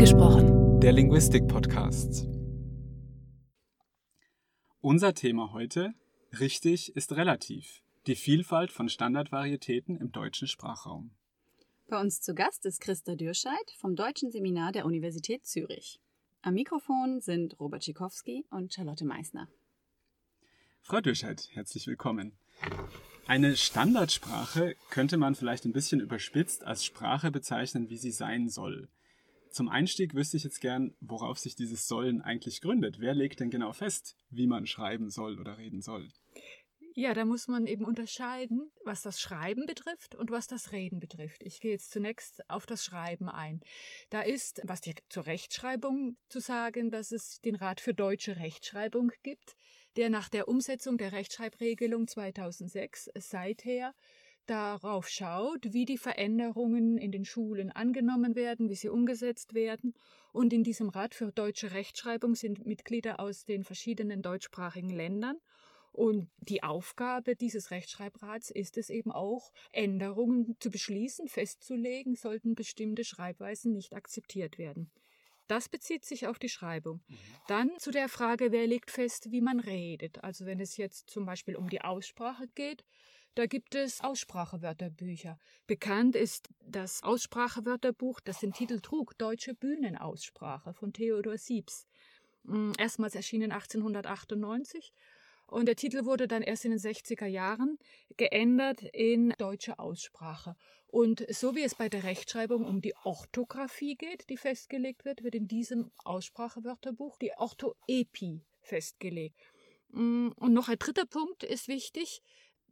Angesprochen. 0.00 0.80
Der 0.80 0.92
Linguistik-Podcast. 0.92 2.26
Unser 4.80 5.12
Thema 5.12 5.52
heute, 5.52 5.92
richtig, 6.40 6.96
ist 6.96 7.12
relativ. 7.16 7.82
Die 8.06 8.14
Vielfalt 8.14 8.72
von 8.72 8.88
Standardvarietäten 8.88 9.98
im 9.98 10.10
deutschen 10.10 10.48
Sprachraum. 10.48 11.10
Bei 11.86 12.00
uns 12.00 12.22
zu 12.22 12.34
Gast 12.34 12.64
ist 12.64 12.80
Christa 12.80 13.14
Dürscheid 13.14 13.74
vom 13.76 13.94
Deutschen 13.94 14.30
Seminar 14.30 14.72
der 14.72 14.86
Universität 14.86 15.44
Zürich. 15.44 16.00
Am 16.40 16.54
Mikrofon 16.54 17.20
sind 17.20 17.60
Robert 17.60 17.84
Schikowski 17.84 18.46
und 18.48 18.72
Charlotte 18.72 19.04
Meissner. 19.04 19.48
Frau 20.80 21.02
Dürscheid, 21.02 21.46
herzlich 21.52 21.86
willkommen. 21.86 22.32
Eine 23.26 23.54
Standardsprache 23.54 24.76
könnte 24.88 25.18
man 25.18 25.34
vielleicht 25.34 25.66
ein 25.66 25.74
bisschen 25.74 26.00
überspitzt 26.00 26.64
als 26.64 26.86
Sprache 26.86 27.30
bezeichnen, 27.30 27.90
wie 27.90 27.98
sie 27.98 28.12
sein 28.12 28.48
soll. 28.48 28.88
Zum 29.50 29.68
Einstieg 29.68 30.14
wüsste 30.14 30.36
ich 30.36 30.44
jetzt 30.44 30.60
gern, 30.60 30.94
worauf 31.00 31.38
sich 31.38 31.56
dieses 31.56 31.88
Sollen 31.88 32.22
eigentlich 32.22 32.60
gründet. 32.60 33.00
Wer 33.00 33.14
legt 33.14 33.40
denn 33.40 33.50
genau 33.50 33.72
fest, 33.72 34.16
wie 34.30 34.46
man 34.46 34.66
schreiben 34.66 35.10
soll 35.10 35.40
oder 35.40 35.58
reden 35.58 35.82
soll? 35.82 36.08
Ja, 36.94 37.14
da 37.14 37.24
muss 37.24 37.46
man 37.46 37.66
eben 37.66 37.84
unterscheiden, 37.84 38.70
was 38.84 39.02
das 39.02 39.20
Schreiben 39.20 39.66
betrifft 39.66 40.16
und 40.16 40.30
was 40.30 40.48
das 40.48 40.72
Reden 40.72 40.98
betrifft. 40.98 41.42
Ich 41.44 41.60
gehe 41.60 41.70
jetzt 41.70 41.92
zunächst 41.92 42.48
auf 42.50 42.66
das 42.66 42.84
Schreiben 42.84 43.28
ein. 43.28 43.60
Da 44.10 44.22
ist, 44.22 44.60
was 44.64 44.80
die, 44.80 44.94
zur 45.08 45.26
Rechtschreibung 45.26 46.16
zu 46.28 46.40
sagen, 46.40 46.90
dass 46.90 47.12
es 47.12 47.40
den 47.40 47.54
Rat 47.54 47.80
für 47.80 47.94
deutsche 47.94 48.36
Rechtschreibung 48.36 49.12
gibt, 49.22 49.54
der 49.96 50.10
nach 50.10 50.28
der 50.28 50.48
Umsetzung 50.48 50.98
der 50.98 51.12
Rechtschreibregelung 51.12 52.08
2006 52.08 53.10
seither 53.16 53.94
darauf 54.50 55.08
schaut, 55.08 55.72
wie 55.72 55.84
die 55.84 55.98
Veränderungen 55.98 56.98
in 56.98 57.12
den 57.12 57.24
Schulen 57.24 57.70
angenommen 57.70 58.34
werden, 58.34 58.68
wie 58.68 58.74
sie 58.74 58.88
umgesetzt 58.88 59.54
werden. 59.54 59.94
Und 60.32 60.52
in 60.52 60.64
diesem 60.64 60.88
Rat 60.88 61.14
für 61.14 61.30
deutsche 61.30 61.72
Rechtschreibung 61.72 62.34
sind 62.34 62.66
Mitglieder 62.66 63.20
aus 63.20 63.44
den 63.44 63.62
verschiedenen 63.62 64.22
deutschsprachigen 64.22 64.90
Ländern. 64.90 65.36
Und 65.92 66.28
die 66.38 66.62
Aufgabe 66.62 67.36
dieses 67.36 67.70
Rechtschreibrats 67.70 68.50
ist 68.50 68.76
es 68.76 68.90
eben 68.90 69.12
auch, 69.12 69.52
Änderungen 69.72 70.56
zu 70.60 70.70
beschließen, 70.70 71.28
festzulegen, 71.28 72.14
sollten 72.14 72.54
bestimmte 72.54 73.04
Schreibweisen 73.04 73.72
nicht 73.72 73.94
akzeptiert 73.94 74.58
werden. 74.58 74.90
Das 75.46 75.68
bezieht 75.68 76.04
sich 76.04 76.28
auf 76.28 76.38
die 76.38 76.48
Schreibung. 76.48 77.00
Mhm. 77.08 77.16
Dann 77.48 77.70
zu 77.78 77.90
der 77.90 78.08
Frage, 78.08 78.52
wer 78.52 78.68
legt 78.68 78.90
fest, 78.90 79.32
wie 79.32 79.40
man 79.40 79.58
redet. 79.58 80.22
Also 80.22 80.46
wenn 80.46 80.60
es 80.60 80.76
jetzt 80.76 81.10
zum 81.10 81.26
Beispiel 81.26 81.56
um 81.56 81.68
die 81.68 81.80
Aussprache 81.80 82.46
geht, 82.54 82.84
da 83.34 83.46
gibt 83.46 83.74
es 83.74 84.00
Aussprachewörterbücher. 84.00 85.38
Bekannt 85.66 86.16
ist 86.16 86.48
das 86.60 87.02
Aussprachewörterbuch, 87.02 88.20
das 88.20 88.40
den 88.40 88.52
Titel 88.52 88.80
trug, 88.80 89.16
Deutsche 89.18 89.54
Bühnenaussprache 89.54 90.74
von 90.74 90.92
Theodor 90.92 91.38
Siebs. 91.38 91.86
Hm, 92.44 92.72
erstmals 92.78 93.14
erschienen 93.14 93.52
1898 93.52 94.92
und 95.50 95.66
der 95.66 95.76
Titel 95.76 96.04
wurde 96.04 96.28
dann 96.28 96.42
erst 96.42 96.64
in 96.64 96.70
den 96.70 96.80
60er 96.80 97.26
Jahren 97.26 97.78
geändert 98.16 98.82
in 98.82 99.34
deutsche 99.38 99.78
Aussprache. 99.78 100.54
Und 100.86 101.24
so 101.28 101.54
wie 101.56 101.62
es 101.62 101.74
bei 101.74 101.88
der 101.88 102.04
Rechtschreibung 102.04 102.64
um 102.64 102.80
die 102.80 102.94
Orthographie 103.04 103.96
geht, 103.96 104.28
die 104.30 104.36
festgelegt 104.36 105.04
wird, 105.04 105.24
wird 105.24 105.34
in 105.34 105.48
diesem 105.48 105.90
Aussprachewörterbuch 106.04 107.16
die 107.18 107.32
Orthoepie 107.36 108.44
festgelegt. 108.60 109.40
Hm, 109.92 110.32
und 110.36 110.52
noch 110.52 110.68
ein 110.68 110.78
dritter 110.78 111.06
Punkt 111.06 111.42
ist 111.42 111.66
wichtig 111.66 112.22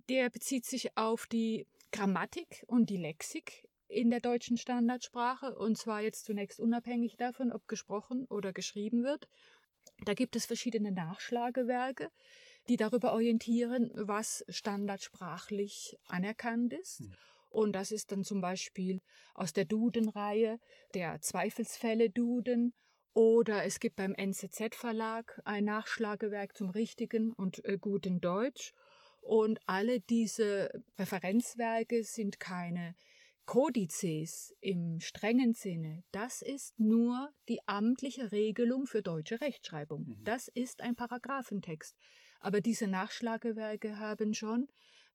der 0.09 0.31
bezieht 0.31 0.64
sich 0.64 0.97
auf 0.97 1.27
die 1.27 1.67
Grammatik 1.92 2.64
und 2.67 2.91
die 2.91 2.97
Lexik 2.97 3.69
in 3.89 4.11
der 4.11 4.20
deutschen 4.20 4.56
Standardsprache 4.56 5.56
und 5.56 5.78
zwar 5.78 6.03
jetzt 6.03 6.25
zunächst 6.25 6.61
unabhängig 6.61 7.17
davon, 7.17 7.53
ob 7.53 7.67
gesprochen 7.69 8.27
oder 8.27 8.53
geschrieben 8.53 9.03
wird. 9.03 9.28
Da 10.05 10.15
gibt 10.15 10.37
es 10.37 10.47
verschiedene 10.47 10.92
Nachschlagewerke, 10.92 12.11
die 12.69 12.77
darüber 12.77 13.12
orientieren, 13.12 13.91
was 13.94 14.44
standardsprachlich 14.49 15.97
anerkannt 16.06 16.75
ist. 16.75 17.00
Hm. 17.00 17.15
Und 17.50 17.72
das 17.72 17.93
ist 17.93 18.12
dann 18.12 18.25
zum 18.25 18.43
Beispiel 18.43 19.00
aus 19.34 19.54
der 19.54 19.65
Duden-Reihe 19.65 20.60
der 20.93 21.21
Zweifelsfälle-Duden 21.22 22.75
oder 23.15 23.65
es 23.65 23.81
gibt 23.81 23.97
beim 23.97 24.15
NZZ-Verlag 24.15 25.41
ein 25.44 25.65
Nachschlagewerk 25.65 26.54
zum 26.54 26.69
richtigen 26.69 27.33
und 27.33 27.65
äh, 27.65 27.78
guten 27.78 28.21
Deutsch. 28.21 28.75
Und 29.21 29.61
alle 29.67 30.01
diese 30.01 30.71
Referenzwerke 30.99 32.05
sind 32.05 32.41
keine 32.41 32.95
Kodizes 33.49 34.55
im 34.61 35.01
strengen 35.01 35.55
Sinne. 35.55 36.05
Das 36.12 36.43
ist 36.43 36.79
nur 36.79 37.31
die 37.49 37.61
amtliche 37.67 38.31
Regelung 38.31 38.87
für 38.87 39.03
deutsche 39.03 39.41
Rechtschreibung. 39.41 40.05
Mhm. 40.07 40.25
Das 40.25 40.49
ist 40.49 40.83
ein 40.83 40.95
Paragraphentext. 40.95 41.97
Aber 42.41 42.61
diese 42.61 42.87
Nachschlagewerke 42.87 43.99
haben 43.99 44.34
schon 44.34 44.69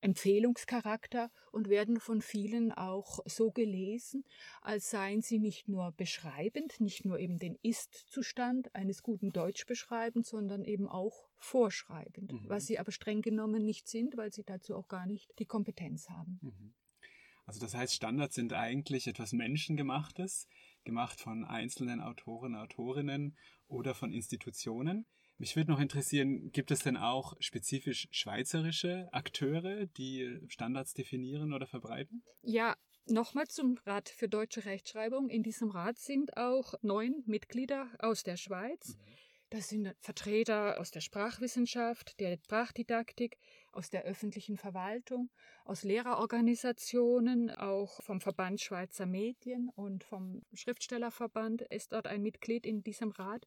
Empfehlungscharakter 0.04 1.32
und 1.52 1.70
werden 1.70 2.00
von 2.00 2.22
vielen 2.22 2.72
auch 2.72 3.20
so 3.26 3.52
gelesen, 3.52 4.26
als 4.62 4.90
seien 4.90 5.22
sie 5.22 5.40
nicht 5.40 5.68
nur 5.68 5.92
beschreibend, 5.94 6.80
nicht 6.80 7.06
nur 7.06 7.20
eben 7.20 7.40
den 7.40 7.58
Ist-Zustand 7.62 8.74
eines 8.76 9.04
guten 9.04 9.32
Deutsch 9.32 9.66
beschreibend, 9.66 10.26
sondern 10.26 10.64
eben 10.66 10.88
auch 10.88 11.30
vorschreibend, 11.38 12.32
mhm. 12.32 12.50
was 12.50 12.66
sie 12.66 12.80
aber 12.80 12.92
streng 12.92 13.22
genommen 13.22 13.64
nicht 13.64 13.88
sind, 13.88 14.18
weil 14.18 14.32
sie 14.32 14.44
dazu 14.44 14.76
auch 14.76 14.88
gar 14.88 15.06
nicht 15.06 15.32
die 15.40 15.46
Kompetenz 15.46 16.10
haben. 16.10 16.40
Mhm. 16.42 16.74
Also 17.46 17.60
das 17.60 17.74
heißt, 17.74 17.94
Standards 17.94 18.36
sind 18.36 18.54
eigentlich 18.54 19.08
etwas 19.08 19.34
Menschengemachtes, 19.34 20.48
gemacht 20.86 21.20
von 21.20 21.44
einzelnen 21.44 22.02
Autoren, 22.02 22.56
Autorinnen 22.56 23.38
oder 23.68 23.94
von 23.94 24.14
Institutionen. 24.14 25.06
Mich 25.38 25.56
würde 25.56 25.72
noch 25.72 25.80
interessieren, 25.80 26.52
gibt 26.52 26.72
es 26.72 26.80
denn 26.80 26.98
auch 26.98 27.36
spezifisch 27.40 28.08
schweizerische 28.12 29.10
Akteure, 29.12 29.86
die 29.86 30.40
Standards 30.48 30.94
definieren 30.94 31.54
oder 31.54 31.68
verbreiten? 31.68 32.24
Ja, 32.42 32.76
Nochmal 33.06 33.48
zum 33.48 33.78
Rat 33.86 34.08
für 34.08 34.30
deutsche 34.30 34.64
Rechtschreibung. 34.64 35.28
In 35.28 35.44
diesem 35.44 35.70
Rat 35.70 36.00
sind 36.00 36.38
auch 36.38 36.74
neun 36.82 37.22
Mitglieder 37.26 37.90
aus 38.00 38.24
der 38.24 38.38
Schweiz. 38.38 38.96
Mhm. 38.96 39.14
Das 39.50 39.68
sind 39.68 39.94
Vertreter 40.00 40.80
aus 40.80 40.90
der 40.90 41.02
Sprachwissenschaft, 41.02 42.20
der 42.20 42.38
Sprachdidaktik, 42.38 43.38
aus 43.72 43.90
der 43.90 44.04
öffentlichen 44.04 44.58
Verwaltung, 44.58 45.30
aus 45.66 45.84
Lehrerorganisationen, 45.84 47.52
auch 47.52 48.02
vom 48.02 48.22
Verband 48.22 48.62
Schweizer 48.62 49.06
Medien 49.06 49.70
und 49.76 50.04
vom 50.06 50.42
Schriftstellerverband 50.54 51.62
ist 51.64 51.92
dort 51.92 52.08
ein 52.08 52.24
Mitglied 52.24 52.66
in 52.66 52.84
diesem 52.84 53.12
Rat. 53.12 53.46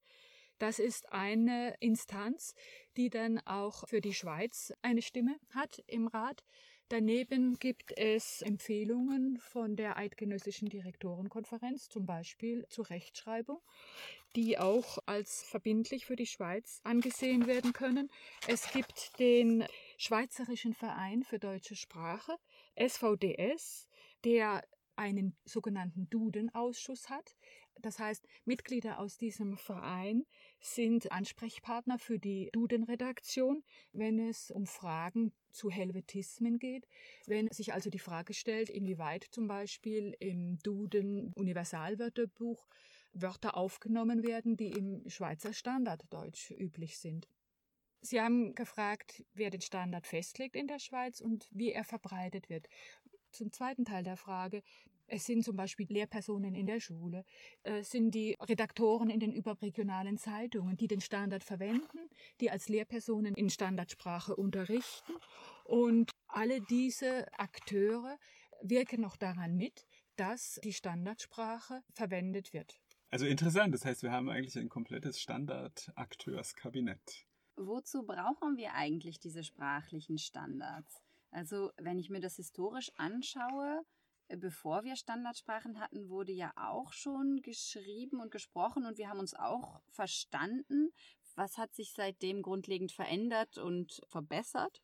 Das 0.58 0.78
ist 0.78 1.12
eine 1.12 1.74
Instanz, 1.80 2.54
die 2.96 3.10
dann 3.10 3.40
auch 3.40 3.86
für 3.88 4.00
die 4.00 4.14
Schweiz 4.14 4.72
eine 4.82 5.02
Stimme 5.02 5.36
hat 5.50 5.82
im 5.86 6.06
Rat. 6.06 6.44
Daneben 6.88 7.58
gibt 7.58 7.98
es 7.98 8.42
Empfehlungen 8.42 9.38
von 9.38 9.74
der 9.74 9.96
Eidgenössischen 9.96 10.68
Direktorenkonferenz, 10.68 11.88
zum 11.88 12.06
Beispiel 12.06 12.64
zur 12.68 12.88
Rechtschreibung, 12.90 13.60
die 14.36 14.56
auch 14.56 14.98
als 15.04 15.42
verbindlich 15.42 16.06
für 16.06 16.14
die 16.14 16.26
Schweiz 16.26 16.80
angesehen 16.84 17.48
werden 17.48 17.72
können. 17.72 18.08
Es 18.46 18.70
gibt 18.70 19.18
den 19.18 19.66
Schweizerischen 19.98 20.74
Verein 20.74 21.24
für 21.24 21.40
deutsche 21.40 21.74
Sprache, 21.74 22.36
SVDS, 22.76 23.88
der 24.24 24.62
einen 24.94 25.36
sogenannten 25.44 26.08
Duden-Ausschuss 26.08 27.10
hat. 27.10 27.36
Das 27.80 27.98
heißt, 27.98 28.26
Mitglieder 28.44 28.98
aus 28.98 29.18
diesem 29.18 29.56
Verein 29.56 30.24
sind 30.60 31.12
Ansprechpartner 31.12 31.98
für 31.98 32.18
die 32.18 32.50
Duden-Redaktion, 32.52 33.62
wenn 33.92 34.18
es 34.18 34.50
um 34.50 34.66
Fragen 34.66 35.32
zu 35.50 35.70
Helvetismen 35.70 36.58
geht. 36.58 36.86
Wenn 37.26 37.48
sich 37.50 37.72
also 37.72 37.90
die 37.90 37.98
Frage 37.98 38.34
stellt, 38.34 38.70
inwieweit 38.70 39.24
zum 39.24 39.46
Beispiel 39.46 40.14
im 40.20 40.58
Duden 40.58 41.32
Universalwörterbuch 41.34 42.66
Wörter 43.12 43.56
aufgenommen 43.56 44.22
werden, 44.22 44.56
die 44.56 44.72
im 44.72 45.08
Schweizer 45.08 45.52
Standarddeutsch 45.52 46.50
üblich 46.50 46.98
sind. 46.98 47.28
Sie 48.02 48.20
haben 48.20 48.54
gefragt, 48.54 49.24
wer 49.34 49.50
den 49.50 49.60
Standard 49.60 50.06
festlegt 50.06 50.54
in 50.54 50.68
der 50.68 50.78
Schweiz 50.78 51.20
und 51.20 51.48
wie 51.50 51.72
er 51.72 51.84
verbreitet 51.84 52.48
wird. 52.48 52.68
Zum 53.32 53.52
zweiten 53.52 53.84
Teil 53.84 54.04
der 54.04 54.16
Frage. 54.16 54.62
Es 55.08 55.24
sind 55.24 55.44
zum 55.44 55.56
Beispiel 55.56 55.86
Lehrpersonen 55.88 56.54
in 56.54 56.66
der 56.66 56.80
Schule, 56.80 57.24
es 57.62 57.90
sind 57.90 58.12
die 58.12 58.36
Redaktoren 58.40 59.08
in 59.08 59.20
den 59.20 59.32
überregionalen 59.32 60.18
Zeitungen, 60.18 60.76
die 60.76 60.88
den 60.88 61.00
Standard 61.00 61.44
verwenden, 61.44 62.10
die 62.40 62.50
als 62.50 62.68
Lehrpersonen 62.68 63.34
in 63.34 63.50
Standardsprache 63.50 64.34
unterrichten. 64.34 65.12
Und 65.64 66.10
alle 66.28 66.60
diese 66.60 67.26
Akteure 67.38 68.18
wirken 68.62 69.00
noch 69.00 69.16
daran 69.16 69.56
mit, 69.56 69.86
dass 70.16 70.58
die 70.64 70.72
Standardsprache 70.72 71.82
verwendet 71.92 72.52
wird. 72.52 72.80
Also 73.10 73.26
interessant, 73.26 73.74
das 73.74 73.84
heißt, 73.84 74.02
wir 74.02 74.10
haben 74.10 74.28
eigentlich 74.28 74.58
ein 74.58 74.68
komplettes 74.68 75.20
Standardakteurskabinett. 75.20 77.26
Wozu 77.56 78.02
brauchen 78.02 78.56
wir 78.56 78.74
eigentlich 78.74 79.20
diese 79.20 79.44
sprachlichen 79.44 80.18
Standards? 80.18 81.00
Also 81.30 81.70
wenn 81.76 81.98
ich 81.98 82.10
mir 82.10 82.20
das 82.20 82.36
historisch 82.36 82.90
anschaue, 82.96 83.82
bevor 84.28 84.84
wir 84.84 84.96
Standardsprachen 84.96 85.80
hatten, 85.80 86.08
wurde 86.08 86.32
ja 86.32 86.52
auch 86.56 86.92
schon 86.92 87.40
geschrieben 87.42 88.20
und 88.20 88.30
gesprochen 88.30 88.86
und 88.86 88.98
wir 88.98 89.08
haben 89.08 89.20
uns 89.20 89.34
auch 89.34 89.80
verstanden. 89.90 90.90
Was 91.34 91.58
hat 91.58 91.74
sich 91.74 91.92
seitdem 91.92 92.42
grundlegend 92.42 92.92
verändert 92.92 93.58
und 93.58 94.00
verbessert? 94.08 94.82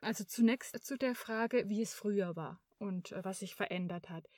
Also 0.00 0.24
zunächst 0.24 0.84
zu 0.84 0.96
der 0.96 1.14
Frage, 1.14 1.68
wie 1.68 1.82
es 1.82 1.94
früher 1.94 2.36
war 2.36 2.60
und 2.78 3.12
äh, 3.12 3.24
was 3.24 3.40
sich 3.40 3.54
verändert 3.54 4.10
hat. 4.10 4.28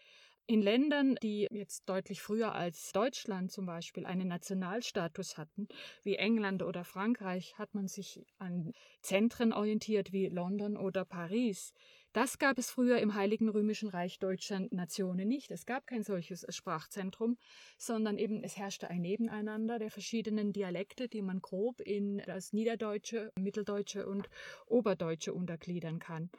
In 0.47 0.62
Ländern, 0.62 1.14
die 1.23 1.47
jetzt 1.52 1.88
deutlich 1.88 2.20
früher 2.23 2.52
als 2.52 2.91
Deutschland 2.91 3.52
zum 3.52 3.67
Beispiel 3.67 4.05
einen 4.05 4.26
Nationalstatus 4.26 5.38
hatten, 5.38 5.69
wie 6.02 6.17
England 6.17 6.64
oder 6.64 6.82
Frankreich, 6.82 7.56
hat 7.56 7.73
man 7.73 7.87
sich 7.87 8.26
an 8.38 8.73
Zentren 9.00 9.52
orientiert 9.52 10.12
wie 10.12 10.26
London 10.26 10.76
oder 10.76 11.05
Paris. 11.05 11.73
Das 12.12 12.38
gab 12.38 12.58
es 12.58 12.72
früher 12.72 12.98
im 12.98 13.14
Heiligen 13.14 13.48
Römischen 13.48 13.88
Reich 13.88 14.18
deutscher 14.18 14.66
Nationen 14.72 15.28
nicht. 15.28 15.52
Es 15.52 15.64
gab 15.64 15.86
kein 15.86 16.02
solches 16.02 16.44
Sprachzentrum, 16.48 17.38
sondern 17.78 18.18
eben 18.18 18.42
es 18.42 18.56
herrschte 18.56 18.90
ein 18.90 19.02
Nebeneinander 19.02 19.78
der 19.78 19.92
verschiedenen 19.92 20.52
Dialekte, 20.52 21.06
die 21.08 21.22
man 21.22 21.40
grob 21.40 21.80
in 21.80 22.20
das 22.26 22.52
Niederdeutsche, 22.52 23.30
Mitteldeutsche 23.36 24.08
und 24.08 24.28
Oberdeutsche 24.66 25.32
untergliedern 25.32 26.00
kann. 26.00 26.30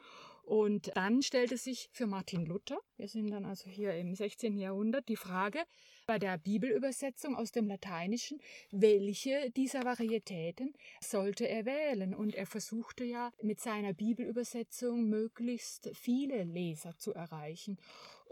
Und 0.42 0.90
dann 0.96 1.22
stellte 1.22 1.56
sich 1.56 1.88
für 1.92 2.06
Martin 2.06 2.44
Luther, 2.44 2.78
wir 2.96 3.08
sind 3.08 3.30
dann 3.30 3.44
also 3.44 3.70
hier 3.70 3.94
im 3.94 4.14
16. 4.14 4.58
Jahrhundert, 4.58 5.08
die 5.08 5.16
Frage 5.16 5.60
bei 6.06 6.18
der 6.18 6.36
Bibelübersetzung 6.36 7.36
aus 7.36 7.52
dem 7.52 7.68
Lateinischen, 7.68 8.40
welche 8.70 9.50
dieser 9.52 9.84
Varietäten 9.84 10.74
sollte 11.00 11.48
er 11.48 11.64
wählen? 11.64 12.14
Und 12.14 12.34
er 12.34 12.46
versuchte 12.46 13.04
ja 13.04 13.30
mit 13.40 13.60
seiner 13.60 13.92
Bibelübersetzung 13.92 15.08
möglichst 15.08 15.90
viele 15.94 16.42
Leser 16.42 16.98
zu 16.98 17.14
erreichen. 17.14 17.78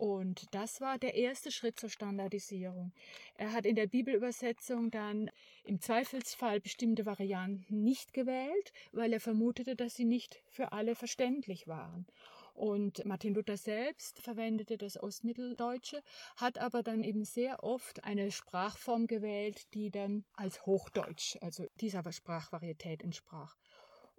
Und 0.00 0.46
das 0.54 0.80
war 0.80 0.96
der 0.96 1.12
erste 1.12 1.50
Schritt 1.50 1.78
zur 1.78 1.90
Standardisierung. 1.90 2.90
Er 3.36 3.52
hat 3.52 3.66
in 3.66 3.76
der 3.76 3.86
Bibelübersetzung 3.86 4.90
dann 4.90 5.30
im 5.62 5.78
Zweifelsfall 5.78 6.58
bestimmte 6.58 7.04
Varianten 7.04 7.82
nicht 7.84 8.14
gewählt, 8.14 8.72
weil 8.92 9.12
er 9.12 9.20
vermutete, 9.20 9.76
dass 9.76 9.96
sie 9.96 10.06
nicht 10.06 10.40
für 10.48 10.72
alle 10.72 10.94
verständlich 10.94 11.68
waren. 11.68 12.06
Und 12.54 13.04
Martin 13.04 13.34
Luther 13.34 13.58
selbst 13.58 14.20
verwendete 14.20 14.78
das 14.78 14.98
Ostmitteldeutsche, 14.98 16.02
hat 16.36 16.56
aber 16.56 16.82
dann 16.82 17.04
eben 17.04 17.26
sehr 17.26 17.62
oft 17.62 18.02
eine 18.02 18.30
Sprachform 18.30 19.06
gewählt, 19.06 19.66
die 19.74 19.90
dann 19.90 20.24
als 20.32 20.64
Hochdeutsch, 20.64 21.36
also 21.42 21.66
dieser 21.78 22.10
Sprachvarietät 22.10 23.02
entsprach. 23.02 23.54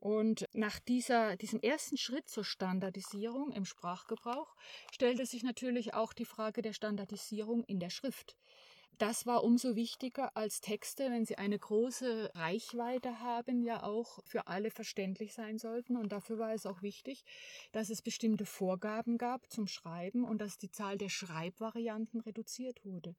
Und 0.01 0.49
nach 0.53 0.79
dieser, 0.79 1.37
diesem 1.37 1.59
ersten 1.61 1.95
Schritt 1.95 2.27
zur 2.27 2.43
Standardisierung 2.43 3.51
im 3.51 3.65
Sprachgebrauch 3.65 4.55
stellte 4.91 5.27
sich 5.27 5.43
natürlich 5.43 5.93
auch 5.93 6.13
die 6.13 6.25
Frage 6.25 6.63
der 6.63 6.73
Standardisierung 6.73 7.63
in 7.65 7.79
der 7.79 7.91
Schrift. 7.91 8.35
Das 8.97 9.27
war 9.27 9.43
umso 9.43 9.75
wichtiger 9.75 10.35
als 10.35 10.59
Texte, 10.59 11.11
wenn 11.11 11.25
sie 11.25 11.37
eine 11.37 11.57
große 11.57 12.31
Reichweite 12.33 13.19
haben, 13.19 13.61
ja 13.61 13.83
auch 13.83 14.23
für 14.25 14.47
alle 14.47 14.71
verständlich 14.71 15.35
sein 15.35 15.59
sollten. 15.59 15.95
Und 15.95 16.11
dafür 16.11 16.39
war 16.39 16.53
es 16.55 16.65
auch 16.65 16.81
wichtig, 16.81 17.23
dass 17.71 17.91
es 17.91 18.01
bestimmte 18.01 18.47
Vorgaben 18.47 19.19
gab 19.19 19.51
zum 19.51 19.67
Schreiben 19.67 20.23
und 20.23 20.39
dass 20.39 20.57
die 20.57 20.71
Zahl 20.71 20.97
der 20.97 21.09
Schreibvarianten 21.09 22.21
reduziert 22.21 22.83
wurde. 22.85 23.15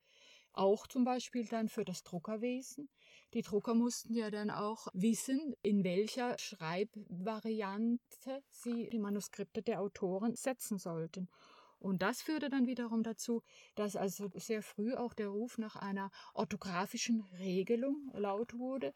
Auch 0.52 0.88
zum 0.88 1.04
Beispiel 1.04 1.46
dann 1.46 1.68
für 1.68 1.84
das 1.84 2.02
Druckerwesen. 2.02 2.88
Die 3.34 3.42
Drucker 3.42 3.74
mussten 3.74 4.14
ja 4.14 4.30
dann 4.30 4.50
auch 4.50 4.88
wissen, 4.92 5.54
in 5.62 5.84
welcher 5.84 6.38
Schreibvariante 6.38 8.42
sie 8.50 8.88
die 8.90 8.98
Manuskripte 8.98 9.62
der 9.62 9.80
Autoren 9.80 10.34
setzen 10.34 10.78
sollten. 10.78 11.28
Und 11.78 12.02
das 12.02 12.22
führte 12.22 12.48
dann 12.48 12.66
wiederum 12.66 13.02
dazu, 13.02 13.42
dass 13.74 13.96
also 13.96 14.30
sehr 14.34 14.62
früh 14.62 14.94
auch 14.94 15.14
der 15.14 15.28
Ruf 15.28 15.58
nach 15.58 15.74
einer 15.74 16.10
orthografischen 16.32 17.22
Regelung 17.38 18.12
laut 18.14 18.54
wurde, 18.54 18.92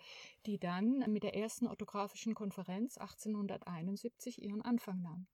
die 0.46 0.58
dann 0.58 0.98
mit 1.10 1.24
der 1.24 1.34
ersten 1.34 1.66
orthografischen 1.66 2.34
Konferenz 2.34 2.96
1871 2.96 4.40
ihren 4.40 4.62
Anfang 4.62 5.02
nahm. 5.02 5.26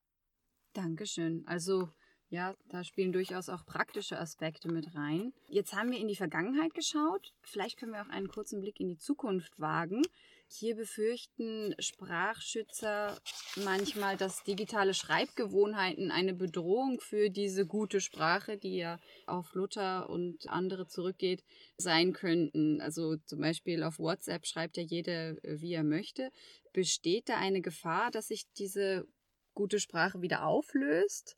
Dankeschön. 0.72 1.46
Also 1.46 1.90
ja, 2.32 2.54
da 2.70 2.82
spielen 2.82 3.12
durchaus 3.12 3.50
auch 3.50 3.66
praktische 3.66 4.18
Aspekte 4.18 4.72
mit 4.72 4.94
rein. 4.94 5.34
Jetzt 5.48 5.74
haben 5.74 5.90
wir 5.90 5.98
in 5.98 6.08
die 6.08 6.16
Vergangenheit 6.16 6.72
geschaut. 6.72 7.34
Vielleicht 7.42 7.78
können 7.78 7.92
wir 7.92 8.00
auch 8.00 8.08
einen 8.08 8.28
kurzen 8.28 8.62
Blick 8.62 8.80
in 8.80 8.88
die 8.88 8.96
Zukunft 8.96 9.60
wagen. 9.60 10.00
Hier 10.48 10.74
befürchten 10.74 11.74
Sprachschützer 11.78 13.20
manchmal, 13.56 14.16
dass 14.16 14.44
digitale 14.44 14.94
Schreibgewohnheiten 14.94 16.10
eine 16.10 16.32
Bedrohung 16.32 17.00
für 17.00 17.28
diese 17.28 17.66
gute 17.66 18.00
Sprache, 18.00 18.56
die 18.56 18.78
ja 18.78 18.98
auf 19.26 19.52
Luther 19.52 20.08
und 20.08 20.48
andere 20.48 20.86
zurückgeht, 20.86 21.44
sein 21.76 22.14
könnten. 22.14 22.80
Also 22.80 23.16
zum 23.26 23.40
Beispiel 23.40 23.82
auf 23.82 23.98
WhatsApp 23.98 24.46
schreibt 24.46 24.78
ja 24.78 24.82
jeder, 24.82 25.36
wie 25.42 25.74
er 25.74 25.84
möchte. 25.84 26.30
Besteht 26.72 27.28
da 27.28 27.36
eine 27.36 27.60
Gefahr, 27.60 28.10
dass 28.10 28.28
sich 28.28 28.46
diese 28.56 29.06
gute 29.52 29.78
Sprache 29.78 30.22
wieder 30.22 30.46
auflöst? 30.46 31.36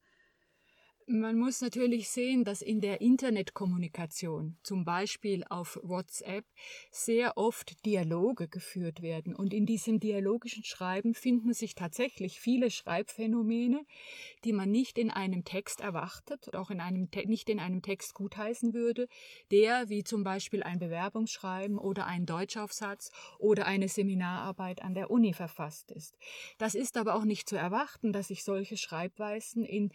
Man 1.06 1.38
muss 1.38 1.60
natürlich 1.60 2.08
sehen, 2.08 2.44
dass 2.44 2.62
in 2.62 2.80
der 2.80 3.02
Internetkommunikation, 3.02 4.56
zum 4.62 4.86
Beispiel 4.86 5.44
auf 5.50 5.78
WhatsApp, 5.82 6.46
sehr 6.90 7.36
oft 7.36 7.84
Dialoge 7.84 8.48
geführt 8.48 9.02
werden. 9.02 9.36
Und 9.36 9.52
in 9.52 9.66
diesem 9.66 10.00
dialogischen 10.00 10.64
Schreiben 10.64 11.12
finden 11.12 11.52
sich 11.52 11.74
tatsächlich 11.74 12.40
viele 12.40 12.70
Schreibphänomene, 12.70 13.84
die 14.44 14.54
man 14.54 14.70
nicht 14.70 14.96
in 14.96 15.10
einem 15.10 15.44
Text 15.44 15.82
erwartet, 15.82 16.54
auch 16.54 16.70
in 16.70 16.80
einem, 16.80 17.10
nicht 17.26 17.50
in 17.50 17.60
einem 17.60 17.82
Text 17.82 18.14
gutheißen 18.14 18.72
würde, 18.72 19.06
der 19.50 19.90
wie 19.90 20.04
zum 20.04 20.24
Beispiel 20.24 20.62
ein 20.62 20.78
Bewerbungsschreiben 20.78 21.76
oder 21.76 22.06
ein 22.06 22.24
Deutschaufsatz 22.24 23.10
oder 23.38 23.66
eine 23.66 23.88
Seminararbeit 23.88 24.80
an 24.80 24.94
der 24.94 25.10
Uni 25.10 25.34
verfasst 25.34 25.90
ist. 25.90 26.16
Das 26.56 26.74
ist 26.74 26.96
aber 26.96 27.14
auch 27.14 27.24
nicht 27.24 27.46
zu 27.46 27.56
erwarten, 27.56 28.14
dass 28.14 28.28
sich 28.28 28.42
solche 28.42 28.78
Schreibweisen 28.78 29.66
in 29.66 29.92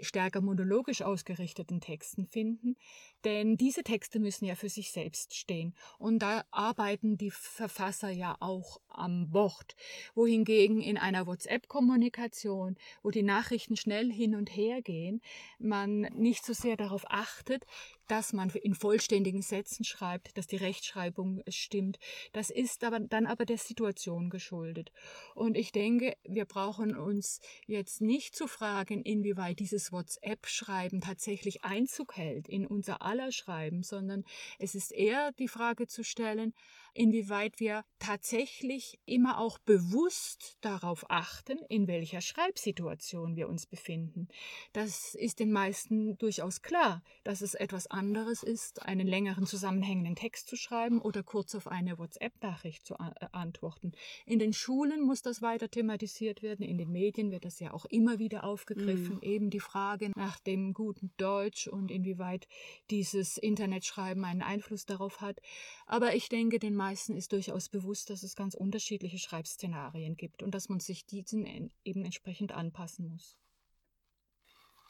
stärker 0.00 0.40
monologisch 0.40 1.02
ausgerichteten 1.02 1.80
Texten 1.80 2.26
finden, 2.26 2.76
denn 3.24 3.56
diese 3.56 3.82
Texte 3.82 4.20
müssen 4.20 4.44
ja 4.44 4.54
für 4.54 4.68
sich 4.68 4.92
selbst 4.92 5.34
stehen. 5.34 5.74
Und 5.98 6.20
da 6.20 6.44
arbeiten 6.50 7.16
die 7.16 7.30
Verfasser 7.30 8.10
ja 8.10 8.36
auch 8.40 8.80
am 8.98 9.32
Wort, 9.32 9.76
wohingegen 10.14 10.80
in 10.80 10.98
einer 10.98 11.26
WhatsApp-Kommunikation, 11.26 12.76
wo 13.02 13.10
die 13.10 13.22
Nachrichten 13.22 13.76
schnell 13.76 14.12
hin 14.12 14.34
und 14.34 14.54
her 14.54 14.82
gehen, 14.82 15.20
man 15.58 16.02
nicht 16.14 16.44
so 16.44 16.52
sehr 16.52 16.76
darauf 16.76 17.04
achtet, 17.08 17.64
dass 18.08 18.32
man 18.32 18.48
in 18.50 18.74
vollständigen 18.74 19.42
Sätzen 19.42 19.84
schreibt, 19.84 20.36
dass 20.36 20.46
die 20.46 20.56
Rechtschreibung 20.56 21.42
stimmt. 21.48 21.98
Das 22.32 22.50
ist 22.50 22.82
aber 22.82 23.00
dann 23.00 23.26
aber 23.26 23.44
der 23.44 23.58
Situation 23.58 24.30
geschuldet. 24.30 24.90
Und 25.34 25.56
ich 25.56 25.72
denke, 25.72 26.16
wir 26.24 26.46
brauchen 26.46 26.96
uns 26.96 27.40
jetzt 27.66 28.00
nicht 28.00 28.34
zu 28.34 28.46
fragen, 28.48 29.02
inwieweit 29.02 29.58
dieses 29.60 29.92
WhatsApp-Schreiben 29.92 31.00
tatsächlich 31.02 31.64
Einzug 31.64 32.16
hält 32.16 32.48
in 32.48 32.66
unser 32.66 33.02
aller 33.02 33.30
Schreiben, 33.30 33.82
sondern 33.82 34.24
es 34.58 34.74
ist 34.74 34.90
eher 34.90 35.32
die 35.32 35.48
Frage 35.48 35.86
zu 35.86 36.02
stellen, 36.02 36.54
inwieweit 36.98 37.60
wir 37.60 37.84
tatsächlich 38.00 38.98
immer 39.06 39.38
auch 39.38 39.58
bewusst 39.58 40.58
darauf 40.62 41.08
achten, 41.08 41.58
in 41.68 41.86
welcher 41.86 42.20
Schreibsituation 42.20 43.36
wir 43.36 43.48
uns 43.48 43.66
befinden. 43.66 44.26
Das 44.72 45.14
ist 45.14 45.38
den 45.38 45.52
meisten 45.52 46.18
durchaus 46.18 46.60
klar, 46.60 47.02
dass 47.22 47.40
es 47.40 47.54
etwas 47.54 47.86
anderes 47.86 48.42
ist, 48.42 48.82
einen 48.82 49.06
längeren 49.06 49.46
zusammenhängenden 49.46 50.16
Text 50.16 50.48
zu 50.48 50.56
schreiben 50.56 51.00
oder 51.00 51.22
kurz 51.22 51.54
auf 51.54 51.68
eine 51.68 51.98
WhatsApp-Nachricht 51.98 52.84
zu 52.84 52.94
äh, 52.94 53.26
antworten. 53.30 53.92
In 54.26 54.40
den 54.40 54.52
Schulen 54.52 55.00
muss 55.00 55.22
das 55.22 55.40
weiter 55.40 55.70
thematisiert 55.70 56.42
werden, 56.42 56.66
in 56.66 56.78
den 56.78 56.90
Medien 56.90 57.30
wird 57.30 57.44
das 57.44 57.60
ja 57.60 57.72
auch 57.72 57.84
immer 57.84 58.18
wieder 58.18 58.42
aufgegriffen, 58.42 59.16
mhm. 59.16 59.22
eben 59.22 59.50
die 59.50 59.60
Frage 59.60 60.10
nach 60.16 60.40
dem 60.40 60.72
guten 60.72 61.12
Deutsch 61.16 61.68
und 61.68 61.92
inwieweit 61.92 62.48
dieses 62.90 63.38
Internetschreiben 63.38 64.24
einen 64.24 64.42
Einfluss 64.42 64.84
darauf 64.84 65.20
hat. 65.20 65.40
Aber 65.86 66.16
ich 66.16 66.28
denke, 66.28 66.58
den 66.58 66.74
meisten 66.74 66.87
ist 66.92 67.32
durchaus 67.32 67.68
bewusst, 67.68 68.10
dass 68.10 68.22
es 68.22 68.36
ganz 68.36 68.54
unterschiedliche 68.54 69.18
Schreibszenarien 69.18 70.16
gibt 70.16 70.42
und 70.42 70.54
dass 70.54 70.68
man 70.68 70.80
sich 70.80 71.06
diesen 71.06 71.70
eben 71.84 72.04
entsprechend 72.04 72.52
anpassen 72.52 73.08
muss. 73.08 73.36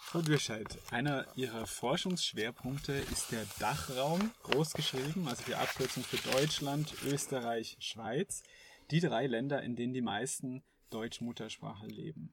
Frau 0.01 0.23
Dürscheid, 0.23 0.79
einer 0.91 1.27
Ihrer 1.37 1.67
Forschungsschwerpunkte 1.67 2.93
ist 2.93 3.31
der 3.31 3.45
Dachraum, 3.59 4.31
großgeschrieben, 4.45 5.29
also 5.29 5.43
die 5.47 5.55
Abkürzung 5.55 6.03
für 6.03 6.17
Deutschland, 6.31 6.95
Österreich, 7.05 7.77
Schweiz, 7.81 8.43
die 8.91 9.01
drei 9.01 9.27
Länder, 9.27 9.63
in 9.63 9.77
denen 9.77 9.93
die 9.93 10.01
meisten 10.01 10.63
Deutsch-Muttersprache 10.91 11.87
leben. 11.89 12.33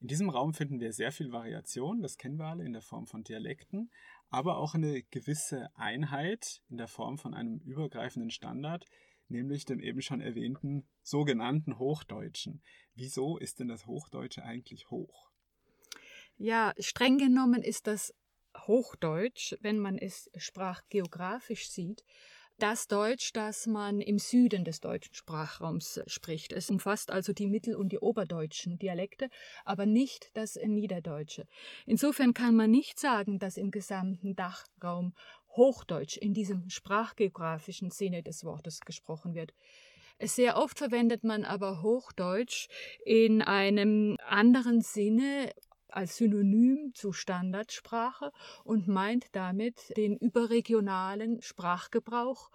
In 0.00 0.08
diesem 0.08 0.30
Raum 0.30 0.54
finden 0.54 0.80
wir 0.80 0.94
sehr 0.94 1.12
viel 1.12 1.30
Variation, 1.30 2.00
das 2.00 2.16
kennen 2.16 2.38
wir 2.38 2.46
alle 2.46 2.64
in 2.64 2.72
der 2.72 2.80
Form 2.80 3.06
von 3.06 3.22
Dialekten, 3.22 3.90
aber 4.30 4.58
auch 4.58 4.74
eine 4.74 5.02
gewisse 5.02 5.68
Einheit 5.74 6.62
in 6.68 6.78
der 6.78 6.88
Form 6.88 7.18
von 7.18 7.34
einem 7.34 7.58
übergreifenden 7.58 8.30
Standard, 8.30 8.86
nämlich 9.28 9.64
dem 9.64 9.80
eben 9.80 10.02
schon 10.02 10.20
erwähnten 10.20 10.88
sogenannten 11.02 11.78
Hochdeutschen. 11.78 12.62
Wieso 12.94 13.38
ist 13.38 13.60
denn 13.60 13.68
das 13.68 13.86
Hochdeutsche 13.86 14.44
eigentlich 14.44 14.90
hoch? 14.90 15.30
Ja, 16.36 16.72
streng 16.78 17.18
genommen 17.18 17.62
ist 17.62 17.86
das 17.86 18.14
Hochdeutsch, 18.56 19.54
wenn 19.60 19.78
man 19.78 19.98
es 19.98 20.30
sprachgeografisch 20.36 21.68
sieht, 21.68 22.04
das 22.60 22.86
Deutsch, 22.86 23.32
das 23.32 23.66
man 23.66 24.00
im 24.00 24.18
Süden 24.18 24.64
des 24.64 24.80
deutschen 24.80 25.14
Sprachraums 25.14 26.00
spricht. 26.06 26.52
Es 26.52 26.70
umfasst 26.70 27.10
also 27.10 27.32
die 27.32 27.46
mittel- 27.46 27.74
und 27.74 27.90
die 27.90 27.98
oberdeutschen 27.98 28.78
Dialekte, 28.78 29.28
aber 29.64 29.86
nicht 29.86 30.30
das 30.34 30.56
Niederdeutsche. 30.56 31.46
Insofern 31.86 32.34
kann 32.34 32.54
man 32.54 32.70
nicht 32.70 33.00
sagen, 33.00 33.38
dass 33.38 33.56
im 33.56 33.70
gesamten 33.70 34.36
Dachraum 34.36 35.14
Hochdeutsch 35.56 36.16
in 36.16 36.34
diesem 36.34 36.68
sprachgeografischen 36.68 37.90
Sinne 37.90 38.22
des 38.22 38.44
Wortes 38.44 38.80
gesprochen 38.80 39.34
wird. 39.34 39.52
Sehr 40.22 40.58
oft 40.58 40.76
verwendet 40.76 41.24
man 41.24 41.44
aber 41.44 41.82
Hochdeutsch 41.82 42.68
in 43.04 43.40
einem 43.40 44.18
anderen 44.28 44.82
Sinne 44.82 45.50
als 45.94 46.16
Synonym 46.16 46.92
zu 46.94 47.12
Standardsprache 47.12 48.32
und 48.64 48.88
meint 48.88 49.26
damit 49.32 49.96
den 49.96 50.16
überregionalen 50.16 51.40
Sprachgebrauch, 51.42 52.50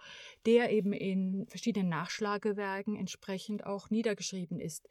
der 0.46 0.70
eben 0.70 0.92
in 0.92 1.46
verschiedenen 1.48 1.88
Nachschlagewerken 1.88 2.96
entsprechend 2.96 3.64
auch 3.66 3.90
niedergeschrieben 3.90 4.60
ist. 4.60 4.88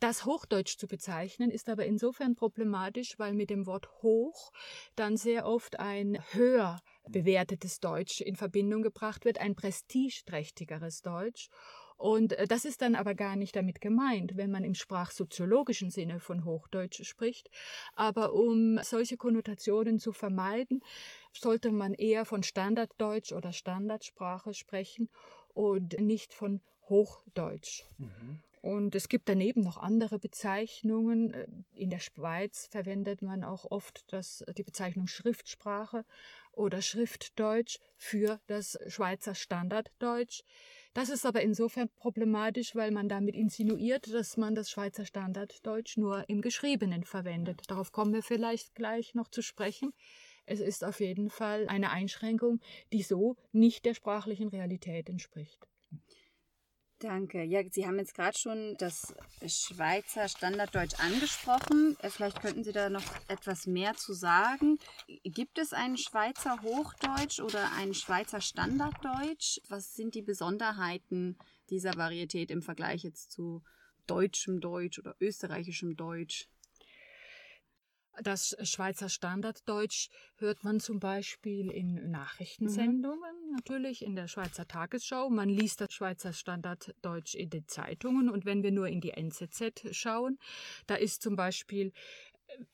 Das 0.00 0.24
Hochdeutsch 0.24 0.78
zu 0.78 0.86
bezeichnen 0.86 1.50
ist 1.50 1.68
aber 1.68 1.86
insofern 1.86 2.34
problematisch, 2.34 3.18
weil 3.18 3.34
mit 3.34 3.50
dem 3.50 3.66
Wort 3.66 3.88
hoch 4.02 4.52
dann 4.94 5.16
sehr 5.16 5.46
oft 5.46 5.78
ein 5.78 6.18
höher 6.32 6.80
bewertetes 7.08 7.80
Deutsch 7.80 8.20
in 8.20 8.36
Verbindung 8.36 8.82
gebracht 8.82 9.24
wird, 9.24 9.38
ein 9.38 9.54
prestigeträchtigeres 9.54 11.02
Deutsch. 11.02 11.48
Und 11.96 12.32
äh, 12.34 12.46
das 12.46 12.64
ist 12.64 12.82
dann 12.82 12.94
aber 12.94 13.14
gar 13.14 13.36
nicht 13.36 13.56
damit 13.56 13.80
gemeint, 13.80 14.36
wenn 14.36 14.50
man 14.50 14.64
im 14.64 14.74
sprachsoziologischen 14.74 15.90
Sinne 15.90 16.20
von 16.20 16.44
Hochdeutsch 16.44 17.04
spricht. 17.04 17.50
Aber 17.94 18.32
um 18.32 18.78
solche 18.82 19.16
Konnotationen 19.16 19.98
zu 19.98 20.12
vermeiden, 20.12 20.82
sollte 21.32 21.70
man 21.70 21.94
eher 21.94 22.24
von 22.24 22.42
Standarddeutsch 22.42 23.32
oder 23.32 23.52
Standardsprache 23.52 24.54
sprechen 24.54 25.08
und 25.54 25.98
nicht 26.00 26.34
von 26.34 26.60
Hochdeutsch. 26.88 27.84
Mhm. 27.98 28.40
Und 28.62 28.96
es 28.96 29.08
gibt 29.08 29.28
daneben 29.28 29.60
noch 29.60 29.76
andere 29.76 30.18
Bezeichnungen. 30.18 31.64
In 31.72 31.88
der 31.88 32.00
Schweiz 32.00 32.66
verwendet 32.66 33.22
man 33.22 33.44
auch 33.44 33.70
oft 33.70 34.12
das, 34.12 34.44
die 34.58 34.64
Bezeichnung 34.64 35.06
Schriftsprache 35.06 36.04
oder 36.50 36.82
Schriftdeutsch 36.82 37.78
für 37.96 38.40
das 38.48 38.76
Schweizer 38.88 39.36
Standarddeutsch. 39.36 40.42
Das 40.96 41.10
ist 41.10 41.26
aber 41.26 41.42
insofern 41.42 41.90
problematisch, 41.90 42.74
weil 42.74 42.90
man 42.90 43.06
damit 43.06 43.36
insinuiert, 43.36 44.10
dass 44.14 44.38
man 44.38 44.54
das 44.54 44.70
Schweizer 44.70 45.04
Standarddeutsch 45.04 45.98
nur 45.98 46.26
im 46.30 46.40
Geschriebenen 46.40 47.04
verwendet. 47.04 47.60
Darauf 47.68 47.92
kommen 47.92 48.14
wir 48.14 48.22
vielleicht 48.22 48.74
gleich 48.74 49.14
noch 49.14 49.28
zu 49.28 49.42
sprechen. 49.42 49.92
Es 50.46 50.58
ist 50.58 50.82
auf 50.82 51.00
jeden 51.00 51.28
Fall 51.28 51.68
eine 51.68 51.90
Einschränkung, 51.90 52.60
die 52.94 53.02
so 53.02 53.36
nicht 53.52 53.84
der 53.84 53.92
sprachlichen 53.92 54.48
Realität 54.48 55.10
entspricht. 55.10 55.68
Danke. 56.98 57.42
Ja, 57.42 57.60
Sie 57.70 57.86
haben 57.86 57.98
jetzt 57.98 58.14
gerade 58.14 58.38
schon 58.38 58.74
das 58.78 59.14
Schweizer 59.46 60.28
Standarddeutsch 60.28 60.98
angesprochen. 60.98 61.94
Äh, 62.00 62.08
vielleicht 62.08 62.40
könnten 62.40 62.64
Sie 62.64 62.72
da 62.72 62.88
noch 62.88 63.04
etwas 63.28 63.66
mehr 63.66 63.94
zu 63.94 64.14
sagen. 64.14 64.78
Gibt 65.22 65.58
es 65.58 65.74
ein 65.74 65.98
Schweizer 65.98 66.62
Hochdeutsch 66.62 67.40
oder 67.40 67.70
ein 67.72 67.92
Schweizer 67.92 68.40
Standarddeutsch? 68.40 69.60
Was 69.68 69.94
sind 69.94 70.14
die 70.14 70.22
Besonderheiten 70.22 71.36
dieser 71.68 71.94
Varietät 71.96 72.50
im 72.50 72.62
Vergleich 72.62 73.02
jetzt 73.02 73.30
zu 73.30 73.62
deutschem 74.06 74.60
Deutsch 74.60 74.98
oder 74.98 75.16
österreichischem 75.20 75.96
Deutsch? 75.96 76.48
Das 78.22 78.56
Schweizer 78.62 79.08
Standarddeutsch 79.08 80.08
hört 80.36 80.64
man 80.64 80.80
zum 80.80 81.00
Beispiel 81.00 81.70
in 81.70 82.10
Nachrichtensendungen, 82.10 83.46
mhm. 83.48 83.56
natürlich 83.56 84.02
in 84.02 84.16
der 84.16 84.26
Schweizer 84.26 84.66
Tagesschau. 84.66 85.28
Man 85.28 85.48
liest 85.48 85.80
das 85.80 85.92
Schweizer 85.92 86.32
Standarddeutsch 86.32 87.34
in 87.34 87.50
den 87.50 87.66
Zeitungen 87.68 88.30
und 88.30 88.44
wenn 88.44 88.62
wir 88.62 88.72
nur 88.72 88.88
in 88.88 89.00
die 89.00 89.10
NZZ 89.10 89.94
schauen, 89.94 90.38
da 90.86 90.94
ist 90.94 91.22
zum 91.22 91.36
Beispiel 91.36 91.92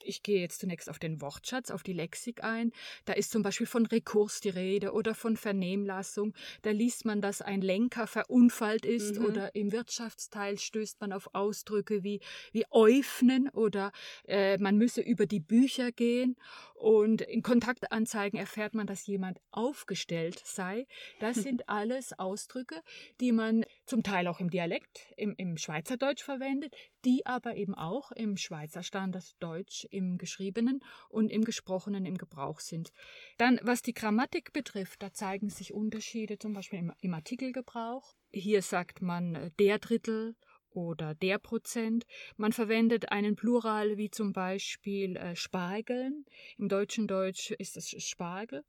ich 0.03 0.23
gehe 0.23 0.41
jetzt 0.41 0.61
zunächst 0.61 0.89
auf 0.89 0.99
den 0.99 1.21
Wortschatz, 1.21 1.71
auf 1.71 1.83
die 1.83 1.93
Lexik 1.93 2.43
ein. 2.45 2.73
Da 3.05 3.13
ist 3.13 3.31
zum 3.31 3.43
Beispiel 3.43 3.67
von 3.67 3.87
Rekurs 3.87 4.41
die 4.41 4.49
Rede 4.49 4.93
oder 4.93 5.15
von 5.15 5.37
Vernehmlassung. 5.37 6.35
Da 6.63 6.71
liest 6.71 7.05
man, 7.05 7.21
dass 7.21 7.43
ein 7.43 7.61
Lenker 7.61 8.07
verunfallt 8.07 8.85
ist 8.85 9.19
mhm. 9.19 9.27
oder 9.27 9.55
im 9.55 9.73
Wirtschaftsteil 9.73 10.59
stößt 10.59 11.01
man 11.01 11.13
auf 11.13 11.35
Ausdrücke 11.35 12.03
wie, 12.03 12.21
wie 12.53 12.65
öffnen 12.71 13.49
oder 13.51 13.93
äh, 14.27 14.59
man 14.59 14.77
müsse 14.77 15.01
über 15.01 15.27
die 15.27 15.41
Bücher 15.41 15.93
gehen. 15.93 16.37
Und 16.75 17.23
in 17.23 17.43
Kontaktanzeigen 17.43 18.39
erfährt 18.39 18.75
man, 18.75 18.87
dass 18.89 19.07
jemand 19.07 19.41
aufgestellt 19.53 20.43
sei. 20.45 20.87
Das 21.21 21.37
sind 21.43 21.69
alles 21.69 22.19
Ausdrücke, 22.19 22.83
die 23.21 23.33
man 23.33 23.65
zum 23.87 24.03
Teil 24.03 24.27
auch 24.27 24.41
im 24.41 24.51
Dialekt, 24.51 25.13
im, 25.17 25.35
im 25.37 25.57
Schweizerdeutsch 25.57 26.23
verwendet, 26.23 26.75
die 27.05 27.27
aber 27.27 27.57
eben 27.57 27.75
auch 27.75 28.13
im 28.13 28.37
Schweizer 28.37 28.83
Standarddeutsch 28.83 29.87
im 29.91 30.19
Geschriebenen 30.19 30.81
und 31.09 31.31
im 31.31 31.45
Gesprochenen 31.45 32.07
im 32.07 32.17
Gebrauch 32.17 32.61
sind. 32.61 32.93
Dann, 33.39 33.61
was 33.63 33.83
die 33.83 33.95
Grammatik 33.95 34.53
betrifft, 34.53 35.03
da 35.03 35.13
zeigen 35.13 35.51
sich 35.51 35.73
Unterschiede 35.73 36.39
zum 36.39 36.53
Beispiel 36.53 36.79
im, 36.79 36.93
im 37.01 37.15
Artikelgebrauch. 37.15 38.15
Hier 38.33 38.63
sagt 38.63 39.03
man 39.03 39.35
äh, 39.35 39.51
der 39.59 39.79
Drittel 39.79 40.37
oder 40.75 41.15
der 41.15 41.39
Prozent. 41.39 42.05
Man 42.37 42.53
verwendet 42.53 43.11
einen 43.11 43.37
Plural 43.37 43.97
wie 43.97 44.11
zum 44.11 44.33
Beispiel 44.33 45.17
äh, 45.17 45.37
Spargeln. 45.37 46.25
Im 46.59 46.69
deutschen 46.69 47.07
Deutsch 47.07 47.51
ist 47.53 47.77
es 47.77 47.91
Spargel. 48.03 48.65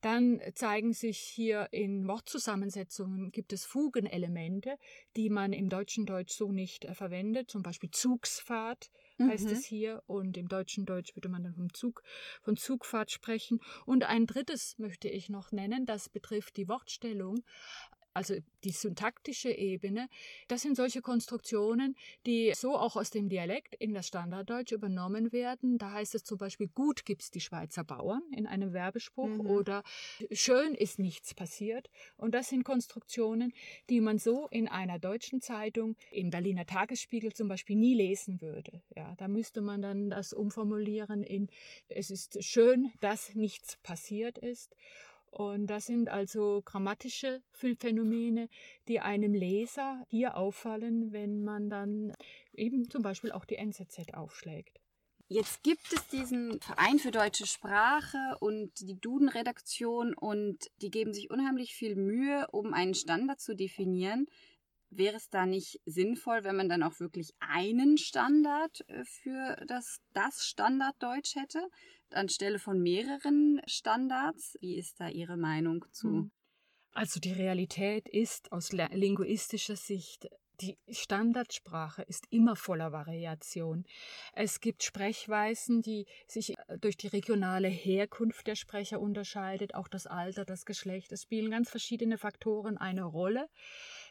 Dann 0.00 0.40
zeigen 0.54 0.92
sich 0.92 1.18
hier 1.18 1.68
in 1.70 2.06
Wortzusammensetzungen 2.08 3.30
gibt 3.30 3.52
es 3.52 3.64
Fugenelemente, 3.64 4.76
die 5.16 5.30
man 5.30 5.52
im 5.52 5.68
deutschen 5.68 6.06
Deutsch 6.06 6.32
so 6.32 6.52
nicht 6.52 6.84
äh, 6.84 6.94
verwendet. 6.94 7.50
Zum 7.50 7.62
Beispiel 7.62 7.90
Zugsfahrt 7.90 8.90
heißt 9.20 9.46
mhm. 9.46 9.52
es 9.52 9.64
hier 9.64 10.02
und 10.06 10.36
im 10.36 10.48
deutschen 10.48 10.84
Deutsch 10.86 11.14
würde 11.14 11.28
man 11.28 11.44
dann 11.44 11.54
vom 11.54 11.72
Zug, 11.72 12.02
von 12.42 12.56
Zugfahrt 12.56 13.10
sprechen. 13.10 13.60
Und 13.86 14.04
ein 14.04 14.26
drittes 14.26 14.78
möchte 14.78 15.08
ich 15.08 15.28
noch 15.28 15.52
nennen, 15.52 15.86
das 15.86 16.08
betrifft 16.08 16.56
die 16.56 16.68
Wortstellung 16.68 17.44
also 18.14 18.34
die 18.64 18.70
syntaktische 18.70 19.50
Ebene, 19.50 20.08
das 20.48 20.62
sind 20.62 20.76
solche 20.76 21.00
Konstruktionen, 21.00 21.96
die 22.26 22.52
so 22.54 22.76
auch 22.76 22.96
aus 22.96 23.10
dem 23.10 23.28
Dialekt 23.28 23.74
in 23.74 23.94
das 23.94 24.06
Standarddeutsch 24.06 24.72
übernommen 24.72 25.32
werden. 25.32 25.78
Da 25.78 25.92
heißt 25.92 26.14
es 26.14 26.24
zum 26.24 26.38
Beispiel, 26.38 26.68
gut 26.68 27.04
gibt's 27.04 27.30
die 27.30 27.40
Schweizer 27.40 27.84
Bauern 27.84 28.22
in 28.36 28.46
einem 28.46 28.72
Werbespruch 28.72 29.28
mhm. 29.28 29.46
oder 29.46 29.82
schön 30.30 30.74
ist 30.74 30.98
nichts 30.98 31.34
passiert. 31.34 31.90
Und 32.16 32.34
das 32.34 32.48
sind 32.48 32.64
Konstruktionen, 32.64 33.52
die 33.90 34.00
man 34.00 34.18
so 34.18 34.48
in 34.48 34.68
einer 34.68 34.98
deutschen 34.98 35.40
Zeitung, 35.40 35.96
im 36.10 36.30
Berliner 36.30 36.66
Tagesspiegel 36.66 37.32
zum 37.32 37.48
Beispiel 37.48 37.76
nie 37.76 37.94
lesen 37.94 38.40
würde. 38.40 38.82
Ja, 38.94 39.14
da 39.16 39.28
müsste 39.28 39.60
man 39.60 39.82
dann 39.82 40.10
das 40.10 40.32
umformulieren 40.32 41.22
in, 41.22 41.48
es 41.88 42.10
ist 42.10 42.42
schön, 42.44 42.92
dass 43.00 43.34
nichts 43.34 43.76
passiert 43.82 44.38
ist. 44.38 44.74
Und 45.32 45.66
das 45.68 45.86
sind 45.86 46.10
also 46.10 46.60
grammatische 46.62 47.42
Phänomene, 47.52 48.50
die 48.86 49.00
einem 49.00 49.32
Leser 49.32 50.04
hier 50.08 50.36
auffallen, 50.36 51.10
wenn 51.10 51.42
man 51.42 51.70
dann 51.70 52.12
eben 52.52 52.90
zum 52.90 53.02
Beispiel 53.02 53.32
auch 53.32 53.46
die 53.46 53.56
NZZ 53.56 54.12
aufschlägt. 54.12 54.78
Jetzt 55.28 55.62
gibt 55.62 55.90
es 55.94 56.06
diesen 56.08 56.60
Verein 56.60 56.98
für 56.98 57.10
deutsche 57.10 57.46
Sprache 57.46 58.36
und 58.40 58.78
die 58.80 59.00
Duden-Redaktion 59.00 60.12
und 60.12 60.70
die 60.82 60.90
geben 60.90 61.14
sich 61.14 61.30
unheimlich 61.30 61.74
viel 61.74 61.96
Mühe, 61.96 62.46
um 62.52 62.74
einen 62.74 62.92
Standard 62.92 63.40
zu 63.40 63.56
definieren. 63.56 64.26
Wäre 64.94 65.16
es 65.16 65.28
da 65.30 65.46
nicht 65.46 65.80
sinnvoll, 65.86 66.44
wenn 66.44 66.56
man 66.56 66.68
dann 66.68 66.82
auch 66.82 67.00
wirklich 67.00 67.30
einen 67.40 67.96
Standard 67.98 68.82
äh, 68.88 69.04
für 69.04 69.56
das, 69.66 69.98
das 70.12 70.44
Standarddeutsch 70.44 71.36
hätte? 71.36 71.68
anstelle 72.14 72.58
von 72.58 72.80
mehreren 72.80 73.60
Standards. 73.66 74.56
Wie 74.60 74.76
ist 74.76 75.00
da 75.00 75.08
Ihre 75.08 75.36
Meinung 75.36 75.84
zu? 75.92 76.08
Hm. 76.08 76.30
Also 76.94 77.20
die 77.20 77.32
Realität 77.32 78.06
ist 78.08 78.52
aus 78.52 78.72
linguistischer 78.72 79.76
Sicht 79.76 80.28
die 80.62 80.78
Standardsprache 80.88 82.02
ist 82.02 82.26
immer 82.30 82.54
voller 82.56 82.92
Variation. 82.92 83.84
Es 84.32 84.60
gibt 84.60 84.84
Sprechweisen, 84.84 85.82
die 85.82 86.06
sich 86.28 86.50
äh, 86.50 86.78
durch 86.78 86.96
die 86.96 87.08
regionale 87.08 87.68
Herkunft 87.68 88.46
der 88.46 88.54
Sprecher 88.54 89.00
unterscheidet, 89.00 89.74
auch 89.74 89.88
das 89.88 90.06
Alter, 90.06 90.44
das 90.44 90.64
Geschlecht. 90.64 91.10
Es 91.12 91.22
spielen 91.22 91.50
ganz 91.50 91.68
verschiedene 91.68 92.16
Faktoren 92.16 92.78
eine 92.78 93.02
Rolle. 93.04 93.48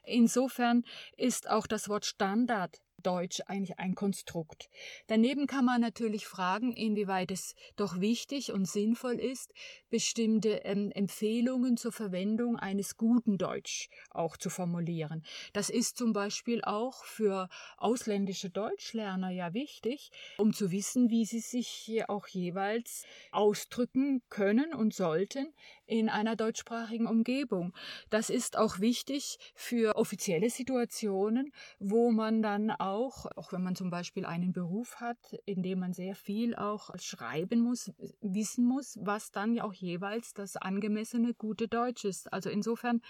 Insofern 0.04 0.84
ist 1.18 1.50
auch 1.50 1.68
das 1.68 1.90
Wort 1.90 2.06
Standard 2.06 2.82
Deutsch 3.02 3.42
eigentlich 3.48 3.80
ein 3.80 3.96
Konstrukt. 3.96 4.70
Daneben 5.08 5.48
kann 5.48 5.66
man 5.66 5.82
natürlich 5.82 6.26
fragen, 6.28 6.74
inwieweit 6.74 7.32
es 7.32 7.56
doch 7.76 8.00
wichtig 8.00 8.52
und 8.52 8.68
sinnvoll 8.68 9.16
ist, 9.16 9.54
bestimmte 9.90 10.62
ähm, 10.64 10.92
Empfehlungen 10.92 11.78
zur 11.78 11.92
Verwendung 11.92 12.58
eines 12.58 12.98
guten 12.98 13.38
Deutsch 13.38 13.90
auch 14.10 14.38
zu 14.38 14.50
formulieren. 14.50 15.24
Das 15.54 15.70
ist 15.70 15.98
zum 15.98 16.14
Beispiel 16.14 16.62
auch 16.64 17.04
für 17.04 17.50
ausländische 17.78 18.50
Deutschlerner 18.50 19.30
ja 19.30 19.54
wichtig, 19.54 20.12
um 20.38 20.54
zu 20.54 20.72
wissen, 20.72 21.10
wie 21.10 21.26
sie 21.26 21.40
sich 21.40 21.68
hier 21.68 22.10
auch 22.10 22.28
jeweils 22.28 23.06
ausdrücken 23.32 24.22
können 24.30 24.74
und 24.74 24.94
sollten 24.94 25.54
in 25.86 26.10
einer 26.10 26.36
deutschsprachigen 26.36 27.06
Umgebung. 27.06 27.74
Das 28.10 28.30
ist 28.30 28.58
auch 28.58 28.80
wichtig 28.80 29.38
für 29.56 29.96
offizielle 29.96 30.50
Situationen, 30.50 31.52
wo 31.80 32.12
man 32.12 32.42
dann 32.42 32.72
auch, 32.72 32.91
auch 32.92 33.52
wenn 33.52 33.64
man 33.64 33.76
zum 33.76 33.90
Beispiel 33.90 34.26
einen 34.26 34.54
Beruf 34.54 34.98
hat, 34.98 35.18
in 35.46 35.64
dem 35.64 35.80
man 35.80 35.94
sehr 35.94 36.16
viel 36.16 36.56
auch 36.56 36.90
schreiben 37.00 37.62
muss, 37.62 37.92
wissen 38.22 38.66
muss, 38.66 38.98
was 39.02 39.32
dann 39.32 39.54
ja 39.54 39.64
auch 39.64 39.74
jeweils 39.74 40.34
das 40.34 40.58
angemessene 40.58 41.34
gute 41.34 41.68
Deutsch 41.68 42.06
ist. 42.06 42.32
Also 42.32 42.50
insofern 42.50 43.02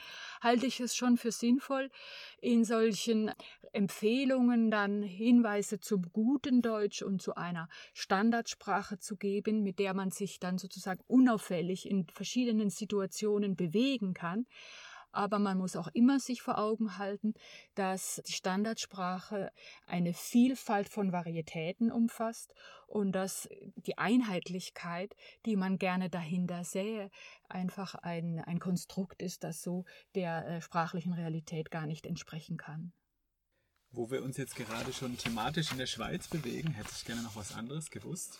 halte 0.41 0.65
ich 0.65 0.79
es 0.79 0.95
schon 0.95 1.17
für 1.17 1.31
sinnvoll, 1.31 1.89
in 2.41 2.63
solchen 2.63 3.31
Empfehlungen 3.73 4.71
dann 4.71 5.01
Hinweise 5.03 5.79
zum 5.79 6.11
guten 6.11 6.61
Deutsch 6.61 7.01
und 7.01 7.21
zu 7.21 7.35
einer 7.35 7.69
Standardsprache 7.93 9.00
zu 9.00 9.15
geben, 9.17 9.63
mit 9.63 9.79
der 9.79 9.93
man 9.93 10.11
sich 10.11 10.39
dann 10.39 10.57
sozusagen 10.57 11.03
unauffällig 11.07 11.89
in 11.89 12.07
verschiedenen 12.07 12.69
Situationen 12.69 13.55
bewegen 13.55 14.13
kann. 14.13 14.45
Aber 15.11 15.39
man 15.39 15.57
muss 15.57 15.75
auch 15.75 15.89
immer 15.93 16.19
sich 16.19 16.41
vor 16.41 16.57
Augen 16.57 16.97
halten, 16.97 17.33
dass 17.75 18.21
die 18.27 18.33
Standardsprache 18.33 19.51
eine 19.87 20.13
Vielfalt 20.13 20.89
von 20.89 21.11
Varietäten 21.11 21.91
umfasst 21.91 22.53
und 22.87 23.11
dass 23.13 23.49
die 23.75 23.97
Einheitlichkeit, 23.97 25.15
die 25.45 25.55
man 25.55 25.77
gerne 25.77 26.09
dahinter 26.09 26.63
sähe, 26.63 27.09
einfach 27.49 27.95
ein, 27.95 28.39
ein 28.39 28.59
Konstrukt 28.59 29.21
ist, 29.21 29.43
das 29.43 29.61
so 29.61 29.85
der 30.15 30.47
äh, 30.47 30.61
sprachlichen 30.61 31.13
Realität 31.13 31.71
gar 31.71 31.85
nicht 31.85 32.05
entsprechen 32.05 32.57
kann. 32.57 32.93
Wo 33.93 34.09
wir 34.09 34.23
uns 34.23 34.37
jetzt 34.37 34.55
gerade 34.55 34.93
schon 34.93 35.17
thematisch 35.17 35.71
in 35.71 35.77
der 35.77 35.85
Schweiz 35.85 36.29
bewegen, 36.29 36.71
hätte 36.71 36.91
ich 36.95 37.03
gerne 37.03 37.23
noch 37.23 37.35
was 37.35 37.53
anderes 37.53 37.91
gewusst. 37.91 38.39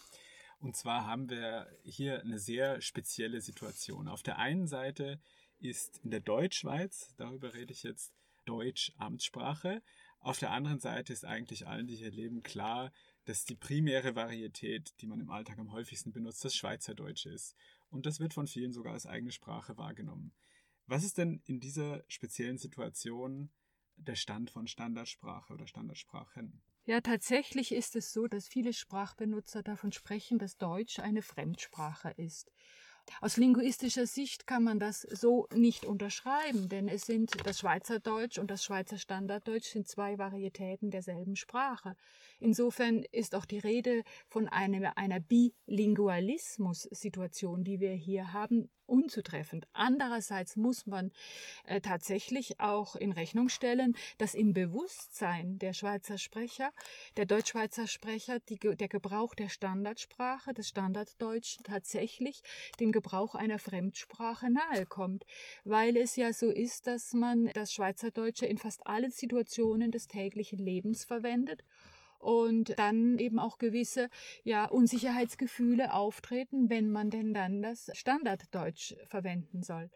Und 0.62 0.78
zwar 0.78 1.08
haben 1.08 1.30
wir 1.30 1.68
hier 1.84 2.22
eine 2.22 2.40
sehr 2.40 2.82
spezielle 2.82 3.42
Situation. 3.42 4.08
Auf 4.08 4.22
der 4.22 4.38
einen 4.38 4.68
Seite 4.68 5.20
ist 5.62 6.00
in 6.04 6.12
der 6.12 6.20
Deutschschweiz, 6.20 7.14
darüber 7.18 7.54
rede 7.54 7.74
ich 7.74 7.84
jetzt, 7.84 8.14
Deutsch 8.46 8.92
Amtssprache. 8.98 9.82
Auf 10.20 10.40
der 10.40 10.52
anderen 10.52 10.80
Seite 10.80 11.14
ist 11.14 11.26
eigentlich 11.26 11.68
allen, 11.68 11.88
die 11.88 11.96
hier 11.96 12.12
leben, 12.12 12.44
klar, 12.44 12.92
dass 13.26 13.46
die 13.46 13.56
primäre 13.56 14.16
Varietät, 14.16 14.94
die 15.02 15.08
man 15.08 15.20
im 15.20 15.30
Alltag 15.30 15.60
am 15.60 15.72
häufigsten 15.72 16.12
benutzt, 16.12 16.44
das 16.44 16.56
Schweizerdeutsch 16.56 17.26
ist. 17.26 17.56
Und 17.90 18.06
das 18.06 18.20
wird 18.20 18.34
von 18.34 18.48
vielen 18.48 18.72
sogar 18.72 18.94
als 18.94 19.06
eigene 19.06 19.32
Sprache 19.32 19.78
wahrgenommen. 19.78 20.34
Was 20.88 21.04
ist 21.04 21.18
denn 21.18 21.42
in 21.46 21.60
dieser 21.60 22.04
speziellen 22.08 22.58
Situation 22.58 23.52
der 23.96 24.16
Stand 24.16 24.50
von 24.50 24.68
Standardsprache 24.68 25.54
oder 25.54 25.68
Standardsprachen? 25.68 26.62
Ja, 26.86 27.00
tatsächlich 27.02 27.72
ist 27.72 27.96
es 27.96 28.12
so, 28.12 28.28
dass 28.28 28.48
viele 28.48 28.74
Sprachbenutzer 28.74 29.62
davon 29.62 29.92
sprechen, 29.92 30.40
dass 30.40 30.58
Deutsch 30.58 31.00
eine 31.00 31.22
Fremdsprache 31.22 32.10
ist. 32.18 32.52
Aus 33.20 33.36
linguistischer 33.38 34.06
Sicht 34.08 34.48
kann 34.48 34.64
man 34.64 34.80
das 34.80 35.02
so 35.02 35.48
nicht 35.54 35.86
unterschreiben, 35.86 36.70
denn 36.70 36.88
es 36.88 37.04
sind 37.04 37.34
das 37.46 37.60
Schweizerdeutsch 37.60 38.40
und 38.40 38.50
das 38.50 38.64
Schweizer 38.64 38.98
Standarddeutsch 38.98 39.72
sind 39.72 39.88
zwei 39.88 40.18
Varietäten 40.18 40.90
derselben 40.92 41.36
Sprache. 41.36 41.96
Insofern 42.40 43.04
ist 43.12 43.36
auch 43.36 43.46
die 43.46 43.60
Rede 43.60 44.02
von 44.28 44.48
einer, 44.48 44.98
einer 44.98 45.20
Bilingualismus-Situation, 45.20 47.64
die 47.64 47.80
wir 47.80 47.94
hier 47.94 48.34
haben, 48.34 48.72
unzutreffend. 48.92 49.68
Andererseits 49.74 50.56
muss 50.56 50.86
man 50.86 51.12
äh, 51.66 51.82
tatsächlich 51.82 52.60
auch 52.60 52.96
in 52.96 53.12
Rechnung 53.12 53.50
stellen, 53.50 53.96
dass 54.18 54.36
im 54.36 54.54
Bewusstsein 54.54 55.58
der 55.58 55.74
Schweizer 55.74 56.18
Sprecher, 56.18 56.72
der 57.18 57.26
Deutschschweizer 57.26 57.88
Sprecher, 57.88 58.40
die, 58.40 58.60
der 58.60 58.88
Gebrauch 58.90 59.34
der 59.34 59.50
Standardsprache, 59.50 60.54
des 60.54 60.68
Standarddeutsch 60.68 61.58
tatsächlich 61.64 62.44
dem 62.80 62.92
Gebrauch 62.92 63.34
einer 63.34 63.60
Fremdsprache 63.60 64.52
nahe 64.52 64.86
kommt, 64.86 65.26
weil 65.64 65.96
es 65.96 66.16
ja 66.18 66.34
so 66.34 66.50
ist, 66.50 66.86
dass 66.88 67.14
man 67.14 67.48
das 67.54 67.74
Schweizerdeutsche 67.74 68.46
in 68.46 68.58
fast 68.58 68.86
allen 68.86 69.12
Situationen 69.12 69.92
des 69.92 70.08
täglichen 70.08 70.60
Lebens 70.60 71.06
verwendet 71.06 71.64
und 72.22 72.78
dann 72.78 73.18
eben 73.18 73.40
auch 73.40 73.58
gewisse 73.58 74.10
ja, 74.44 74.66
Unsicherheitsgefühle 74.66 75.94
auftreten, 75.94 76.70
wenn 76.70 76.92
man 76.92 77.10
denn 77.10 77.34
dann 77.34 77.62
das 77.62 77.92
Standarddeutsch 77.94 78.96
verwenden 79.08 79.64
soll. 79.64 79.90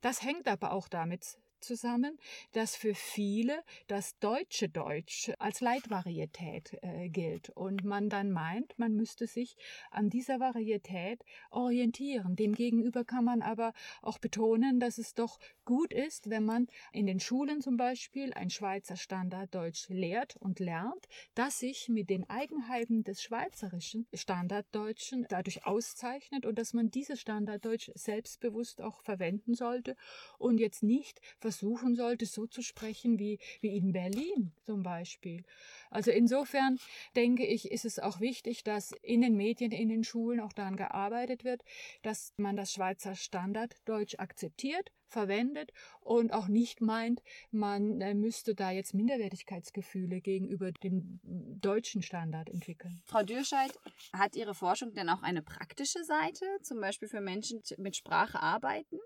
Das 0.00 0.22
hängt 0.22 0.48
aber 0.48 0.72
auch 0.72 0.88
damit 0.88 1.38
zusammen, 1.60 2.18
dass 2.52 2.76
für 2.76 2.94
viele 2.94 3.62
das 3.86 4.18
deutsche 4.18 4.68
Deutsch 4.68 5.30
als 5.38 5.60
Leitvarietät 5.60 6.78
äh, 6.82 7.08
gilt 7.08 7.50
und 7.50 7.84
man 7.84 8.08
dann 8.08 8.30
meint, 8.30 8.78
man 8.78 8.94
müsste 8.94 9.26
sich 9.26 9.56
an 9.90 10.10
dieser 10.10 10.40
Varietät 10.40 11.24
orientieren. 11.50 12.36
Demgegenüber 12.36 13.04
kann 13.04 13.24
man 13.24 13.42
aber 13.42 13.72
auch 14.02 14.18
betonen, 14.18 14.80
dass 14.80 14.98
es 14.98 15.14
doch 15.14 15.38
gut 15.64 15.92
ist, 15.92 16.30
wenn 16.30 16.44
man 16.44 16.66
in 16.92 17.06
den 17.06 17.20
Schulen 17.20 17.60
zum 17.60 17.76
Beispiel 17.76 18.32
ein 18.34 18.50
Schweizer 18.50 18.96
Standarddeutsch 18.96 19.88
lehrt 19.88 20.36
und 20.36 20.60
lernt, 20.60 21.08
das 21.34 21.58
sich 21.58 21.88
mit 21.88 22.10
den 22.10 22.28
Eigenheiten 22.30 23.04
des 23.04 23.22
schweizerischen 23.22 24.06
Standarddeutschen 24.14 25.26
dadurch 25.28 25.66
auszeichnet 25.66 26.46
und 26.46 26.58
dass 26.58 26.72
man 26.72 26.90
dieses 26.90 27.20
Standarddeutsch 27.20 27.90
selbstbewusst 27.94 28.80
auch 28.80 29.02
verwenden 29.02 29.54
sollte 29.54 29.96
und 30.38 30.58
jetzt 30.58 30.82
nicht 30.82 31.20
versuchen 31.48 31.96
sollte, 31.96 32.26
so 32.26 32.46
zu 32.46 32.60
sprechen 32.60 33.18
wie, 33.18 33.38
wie 33.62 33.74
in 33.74 33.92
Berlin 33.92 34.52
zum 34.66 34.82
Beispiel. 34.82 35.44
Also 35.90 36.10
insofern 36.10 36.78
denke 37.16 37.46
ich, 37.46 37.70
ist 37.70 37.86
es 37.86 37.98
auch 37.98 38.20
wichtig, 38.20 38.64
dass 38.64 38.92
in 39.00 39.22
den 39.22 39.34
Medien, 39.34 39.72
in 39.72 39.88
den 39.88 40.04
Schulen 40.04 40.40
auch 40.40 40.52
daran 40.52 40.76
gearbeitet 40.76 41.44
wird, 41.44 41.62
dass 42.02 42.34
man 42.36 42.54
das 42.54 42.70
Schweizer 42.74 43.14
Standarddeutsch 43.14 44.16
akzeptiert, 44.18 44.92
verwendet 45.06 45.72
und 46.00 46.34
auch 46.34 46.48
nicht 46.48 46.82
meint, 46.82 47.22
man 47.50 48.02
äh, 48.02 48.12
müsste 48.12 48.54
da 48.54 48.70
jetzt 48.70 48.92
Minderwertigkeitsgefühle 48.92 50.20
gegenüber 50.20 50.70
dem 50.70 51.18
deutschen 51.22 52.02
Standard 52.02 52.50
entwickeln. 52.50 53.00
Frau 53.06 53.22
Dürscheid, 53.22 53.72
hat 54.12 54.36
Ihre 54.36 54.54
Forschung 54.54 54.92
denn 54.92 55.08
auch 55.08 55.22
eine 55.22 55.40
praktische 55.40 56.04
Seite, 56.04 56.44
zum 56.60 56.78
Beispiel 56.82 57.08
für 57.08 57.22
Menschen, 57.22 57.62
die 57.62 57.80
mit 57.80 57.96
Sprache 57.96 58.42
arbeiten? 58.42 58.98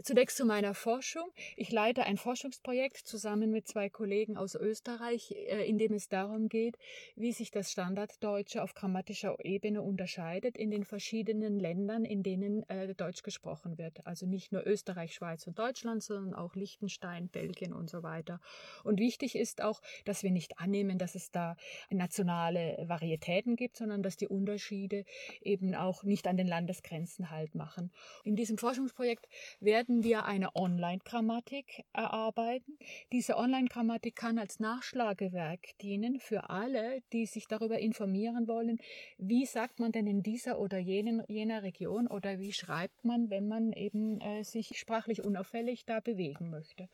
Zunächst 0.00 0.38
zu 0.38 0.46
meiner 0.46 0.72
Forschung. 0.74 1.30
Ich 1.54 1.70
leite 1.70 2.04
ein 2.04 2.16
Forschungsprojekt 2.16 2.96
zusammen 3.06 3.50
mit 3.50 3.68
zwei 3.68 3.90
Kollegen 3.90 4.38
aus 4.38 4.54
Österreich, 4.54 5.32
äh, 5.32 5.68
in 5.68 5.76
dem 5.76 5.92
es 5.92 6.08
darum 6.08 6.48
geht, 6.48 6.78
wie 7.14 7.32
sich 7.32 7.50
das 7.50 7.70
Standarddeutsche 7.70 8.62
auf 8.62 8.74
grammatischer 8.74 9.36
Ebene 9.44 9.82
unterscheidet 9.82 10.56
in 10.56 10.70
den 10.70 10.84
verschiedenen 10.84 11.60
Ländern, 11.60 12.06
in 12.06 12.22
denen 12.22 12.68
äh, 12.70 12.94
Deutsch 12.94 13.22
gesprochen 13.22 13.76
wird. 13.76 14.06
Also 14.06 14.26
nicht 14.26 14.50
nur 14.50 14.66
Österreich, 14.66 15.14
Schweiz 15.14 15.46
und 15.46 15.58
Deutschland, 15.58 16.02
sondern 16.02 16.34
auch 16.34 16.54
Liechtenstein, 16.54 17.28
Belgien 17.28 17.74
und 17.74 17.90
so 17.90 18.02
weiter. 18.02 18.40
Und 18.84 18.98
wichtig 18.98 19.36
ist 19.36 19.62
auch, 19.62 19.82
dass 20.06 20.22
wir 20.22 20.30
nicht 20.30 20.58
annehmen, 20.58 20.96
dass 20.96 21.14
es 21.14 21.30
da 21.30 21.54
nationale 21.90 22.82
Varietäten 22.88 23.56
gibt, 23.56 23.76
sondern 23.76 24.02
dass 24.02 24.16
die 24.16 24.28
Unterschiede 24.28 25.04
eben 25.42 25.74
auch 25.74 26.02
nicht 26.02 26.26
an 26.26 26.38
den 26.38 26.46
Landesgrenzen 26.46 27.30
halt 27.30 27.54
machen. 27.54 27.92
In 28.24 28.36
diesem 28.36 28.56
Forschungsprojekt 28.56 29.28
werden 29.60 29.91
werden 29.92 30.04
wir 30.04 30.24
eine 30.24 30.56
Online-Grammatik 30.56 31.84
erarbeiten. 31.92 32.78
Diese 33.12 33.36
Online-Grammatik 33.36 34.16
kann 34.16 34.38
als 34.38 34.58
Nachschlagewerk 34.58 35.76
dienen 35.82 36.18
für 36.18 36.48
alle, 36.48 37.02
die 37.12 37.26
sich 37.26 37.46
darüber 37.46 37.78
informieren 37.78 38.48
wollen, 38.48 38.78
wie 39.18 39.44
sagt 39.44 39.80
man 39.80 39.92
denn 39.92 40.06
in 40.06 40.22
dieser 40.22 40.58
oder 40.58 40.78
jenen, 40.78 41.22
jener 41.28 41.62
Region 41.62 42.06
oder 42.06 42.38
wie 42.38 42.54
schreibt 42.54 43.04
man, 43.04 43.28
wenn 43.28 43.48
man 43.48 43.72
eben 43.72 44.18
äh, 44.22 44.44
sich 44.44 44.78
sprachlich 44.78 45.22
unauffällig 45.22 45.84
da 45.84 46.00
bewegen 46.00 46.48
möchte. 46.48 46.88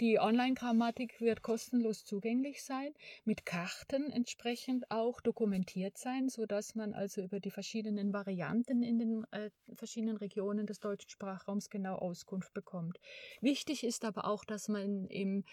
Die 0.00 0.18
Online-Grammatik 0.18 1.20
wird 1.20 1.42
kostenlos 1.42 2.06
zugänglich 2.06 2.62
sein, 2.62 2.94
mit 3.26 3.44
Karten 3.44 4.10
entsprechend 4.10 4.90
auch 4.90 5.20
dokumentiert 5.20 5.98
sein, 5.98 6.30
sodass 6.30 6.74
man 6.74 6.94
also 6.94 7.20
über 7.20 7.38
die 7.38 7.50
verschiedenen 7.50 8.14
Varianten 8.14 8.82
in 8.82 8.98
den 8.98 9.26
äh, 9.30 9.50
verschiedenen 9.74 10.16
Regionen 10.16 10.66
des 10.66 10.80
deutschen 10.80 11.10
Sprachraums 11.10 11.68
genau 11.68 11.96
aus 11.96 12.19
Auskunft 12.20 12.52
bekommt. 12.52 13.00
Wichtig 13.40 13.82
ist 13.82 14.04
aber 14.04 14.26
auch, 14.26 14.44
dass 14.44 14.68
man 14.68 15.06
im, 15.06 15.44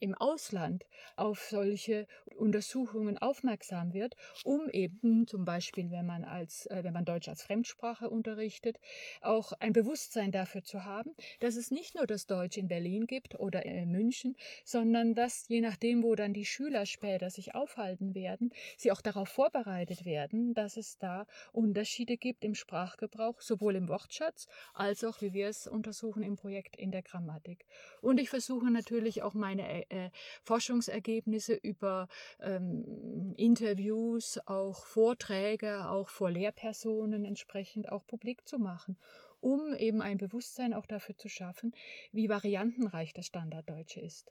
im 0.00 0.14
Ausland 0.14 0.84
auf 1.16 1.40
solche 1.40 2.06
Untersuchungen 2.36 3.16
aufmerksam 3.16 3.94
wird, 3.94 4.16
um 4.44 4.68
eben 4.68 5.26
zum 5.26 5.46
Beispiel, 5.46 5.90
wenn 5.90 6.04
man 6.04 6.24
als, 6.24 6.66
äh, 6.66 6.84
wenn 6.84 6.92
man 6.92 7.06
Deutsch 7.06 7.28
als 7.28 7.42
Fremdsprache 7.42 8.10
unterrichtet, 8.10 8.78
auch 9.22 9.52
ein 9.60 9.72
Bewusstsein 9.72 10.30
dafür 10.30 10.62
zu 10.62 10.84
haben, 10.84 11.14
dass 11.40 11.56
es 11.56 11.70
nicht 11.70 11.94
nur 11.94 12.06
das 12.06 12.26
Deutsch 12.26 12.58
in 12.58 12.68
Berlin 12.68 13.06
gibt 13.06 13.40
oder 13.40 13.64
in 13.64 13.90
München, 13.90 14.36
sondern 14.64 15.14
dass 15.14 15.48
je 15.48 15.62
nachdem, 15.62 16.02
wo 16.02 16.14
dann 16.14 16.34
die 16.34 16.44
Schüler 16.44 16.84
später 16.84 17.30
sich 17.30 17.54
aufhalten 17.54 18.14
werden, 18.14 18.52
sie 18.76 18.92
auch 18.92 19.00
darauf 19.00 19.30
vorbereitet 19.30 20.04
werden, 20.04 20.52
dass 20.52 20.76
es 20.76 20.98
da 20.98 21.26
Unterschiede 21.52 22.18
gibt 22.18 22.44
im 22.44 22.54
Sprachgebrauch, 22.54 23.40
sowohl 23.40 23.76
im 23.76 23.88
Wortschatz 23.88 24.48
als 24.74 25.02
auch, 25.02 25.22
wie 25.22 25.32
wir 25.32 25.48
es 25.48 25.66
untersuchen, 25.66 26.09
im 26.18 26.36
Projekt 26.36 26.76
in 26.76 26.90
der 26.90 27.02
Grammatik. 27.02 27.66
Und 28.00 28.18
ich 28.18 28.30
versuche 28.30 28.70
natürlich 28.70 29.22
auch 29.22 29.34
meine 29.34 29.90
äh, 29.90 30.10
Forschungsergebnisse 30.42 31.54
über 31.54 32.08
ähm, 32.40 33.34
Interviews, 33.36 34.38
auch 34.46 34.84
Vorträge, 34.84 35.88
auch 35.88 36.08
vor 36.08 36.30
Lehrpersonen 36.30 37.24
entsprechend 37.24 37.90
auch 37.90 38.06
publik 38.06 38.46
zu 38.46 38.58
machen 38.58 38.96
um 39.40 39.74
eben 39.74 40.02
ein 40.02 40.18
Bewusstsein 40.18 40.74
auch 40.74 40.86
dafür 40.86 41.16
zu 41.16 41.28
schaffen, 41.28 41.74
wie 42.12 42.28
variantenreich 42.28 43.14
das 43.14 43.26
Standarddeutsche 43.26 44.00
ist. 44.00 44.30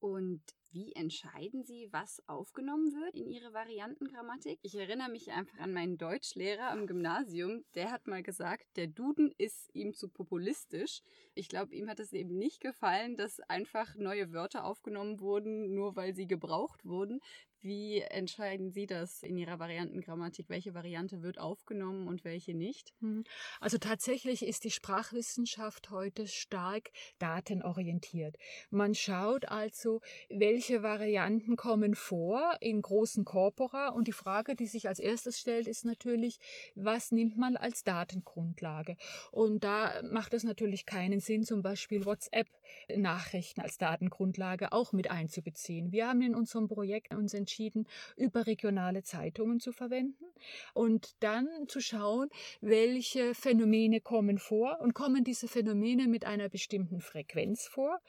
Und 0.00 0.42
wie 0.74 0.92
entscheiden 0.92 1.62
Sie, 1.64 1.88
was 1.92 2.20
aufgenommen 2.26 2.92
wird 2.92 3.14
in 3.14 3.30
Ihre 3.30 3.52
Variantengrammatik? 3.52 4.58
Ich 4.62 4.74
erinnere 4.74 5.08
mich 5.08 5.30
einfach 5.30 5.58
an 5.60 5.72
meinen 5.72 5.98
Deutschlehrer 5.98 6.70
am 6.70 6.88
Gymnasium. 6.88 7.64
Der 7.76 7.92
hat 7.92 8.08
mal 8.08 8.24
gesagt, 8.24 8.66
der 8.76 8.88
Duden 8.88 9.32
ist 9.38 9.70
ihm 9.72 9.94
zu 9.94 10.08
populistisch. 10.08 11.00
Ich 11.34 11.48
glaube, 11.48 11.74
ihm 11.76 11.88
hat 11.88 12.00
es 12.00 12.12
eben 12.12 12.36
nicht 12.36 12.60
gefallen, 12.60 13.16
dass 13.16 13.38
einfach 13.48 13.94
neue 13.94 14.32
Wörter 14.32 14.64
aufgenommen 14.64 15.20
wurden, 15.20 15.74
nur 15.74 15.94
weil 15.94 16.12
sie 16.12 16.26
gebraucht 16.26 16.84
wurden. 16.84 17.20
Wie 17.64 18.02
entscheiden 18.02 18.72
Sie 18.72 18.86
das 18.86 19.22
in 19.22 19.38
Ihrer 19.38 19.58
Variantengrammatik? 19.58 20.50
Welche 20.50 20.74
Variante 20.74 21.22
wird 21.22 21.38
aufgenommen 21.38 22.08
und 22.08 22.22
welche 22.22 22.52
nicht? 22.52 22.92
Hm. 23.00 23.24
Also 23.58 23.78
tatsächlich 23.78 24.44
ist 24.44 24.64
die 24.64 24.70
Sprachwissenschaft 24.70 25.88
heute 25.88 26.26
stark 26.26 26.90
datenorientiert. 27.18 28.36
Man 28.68 28.94
schaut 28.94 29.48
also, 29.48 30.02
welche 30.28 30.82
Varianten 30.82 31.56
kommen 31.56 31.94
vor 31.94 32.54
in 32.60 32.82
großen 32.82 33.24
Corpora 33.24 33.88
und 33.88 34.08
die 34.08 34.12
Frage, 34.12 34.56
die 34.56 34.66
sich 34.66 34.86
als 34.86 34.98
erstes 34.98 35.40
stellt, 35.40 35.66
ist 35.66 35.86
natürlich, 35.86 36.40
was 36.74 37.12
nimmt 37.12 37.38
man 37.38 37.56
als 37.56 37.82
Datengrundlage? 37.82 38.98
Und 39.32 39.64
da 39.64 40.02
macht 40.02 40.34
es 40.34 40.44
natürlich 40.44 40.84
keinen 40.84 41.20
Sinn, 41.20 41.44
zum 41.44 41.62
Beispiel 41.62 42.04
WhatsApp-Nachrichten 42.04 43.62
als 43.62 43.78
Datengrundlage 43.78 44.70
auch 44.72 44.92
mit 44.92 45.10
einzubeziehen. 45.10 45.92
Wir 45.92 46.08
haben 46.08 46.20
in 46.20 46.34
unserem 46.34 46.68
Projekt 46.68 47.14
uns 47.14 47.32
entschieden, 47.32 47.53
entschieden, 47.54 47.86
überregionale 48.16 49.02
Zeitungen 49.02 49.60
zu 49.60 49.72
verwenden 49.72 50.24
und 50.72 51.14
dann 51.20 51.48
zu 51.68 51.80
schauen, 51.80 52.28
welche 52.60 53.34
Phänomene 53.34 54.00
kommen 54.00 54.38
vor 54.38 54.80
und 54.80 54.92
kommen 54.92 55.22
diese 55.22 55.46
Phänomene 55.46 56.08
mit 56.08 56.24
einer 56.24 56.48
bestimmten 56.48 57.00
Frequenz 57.00 57.66
vor. 57.66 58.00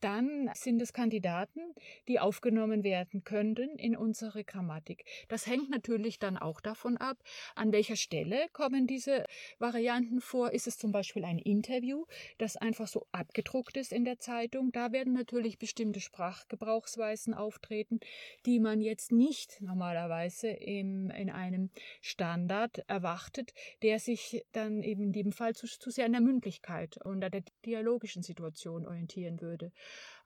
Dann 0.00 0.50
sind 0.54 0.80
es 0.80 0.92
Kandidaten, 0.92 1.60
die 2.08 2.20
aufgenommen 2.20 2.84
werden 2.84 3.24
könnten 3.24 3.76
in 3.78 3.96
unsere 3.96 4.44
Grammatik. 4.44 5.04
Das 5.28 5.46
hängt 5.46 5.70
natürlich 5.70 6.18
dann 6.18 6.36
auch 6.36 6.60
davon 6.60 6.96
ab, 6.96 7.16
an 7.54 7.72
welcher 7.72 7.96
Stelle 7.96 8.46
kommen 8.52 8.86
diese 8.86 9.24
Varianten 9.58 10.20
vor. 10.20 10.52
Ist 10.52 10.66
es 10.66 10.78
zum 10.78 10.92
Beispiel 10.92 11.24
ein 11.24 11.38
Interview, 11.38 12.04
das 12.38 12.56
einfach 12.56 12.86
so 12.86 13.06
abgedruckt 13.12 13.76
ist 13.76 13.92
in 13.92 14.04
der 14.04 14.18
Zeitung? 14.18 14.70
Da 14.72 14.92
werden 14.92 15.14
natürlich 15.14 15.58
bestimmte 15.58 16.00
Sprachgebrauchsweisen 16.00 17.34
auftreten, 17.34 17.98
die 18.46 18.60
man 18.60 18.83
jetzt 18.84 19.12
nicht 19.12 19.60
normalerweise 19.60 20.48
im, 20.48 21.10
in 21.10 21.30
einem 21.30 21.70
Standard 22.00 22.78
erwartet, 22.86 23.52
der 23.82 23.98
sich 23.98 24.44
dann 24.52 24.82
eben 24.82 25.04
in 25.04 25.12
dem 25.12 25.32
Fall 25.32 25.54
zu, 25.54 25.66
zu 25.66 25.90
sehr 25.90 26.06
an 26.06 26.12
der 26.12 26.20
Mündlichkeit 26.20 26.98
und 27.04 27.24
an 27.24 27.32
der 27.32 27.42
dialogischen 27.64 28.22
Situation 28.22 28.86
orientieren 28.86 29.40
würde. 29.40 29.72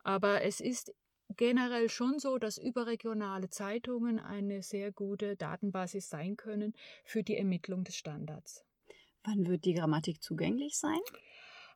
Aber 0.03 0.43
es 0.43 0.61
ist 0.61 0.95
generell 1.37 1.89
schon 1.89 2.19
so, 2.19 2.39
dass 2.39 2.59
überregionale 2.59 3.51
Zeitungen 3.51 4.19
eine 4.19 4.63
sehr 4.63 4.93
gute 4.93 5.37
Datenbasis 5.37 6.09
sein 6.09 6.37
können 6.37 6.75
für 7.05 7.23
die 7.23 7.37
Ermittlung 7.37 7.85
des 7.85 7.97
Standards. 7.97 8.65
Wann 9.25 9.47
wird 9.47 9.65
die 9.65 9.75
Grammatik 9.75 10.23
zugänglich 10.23 10.79
sein? 10.79 11.01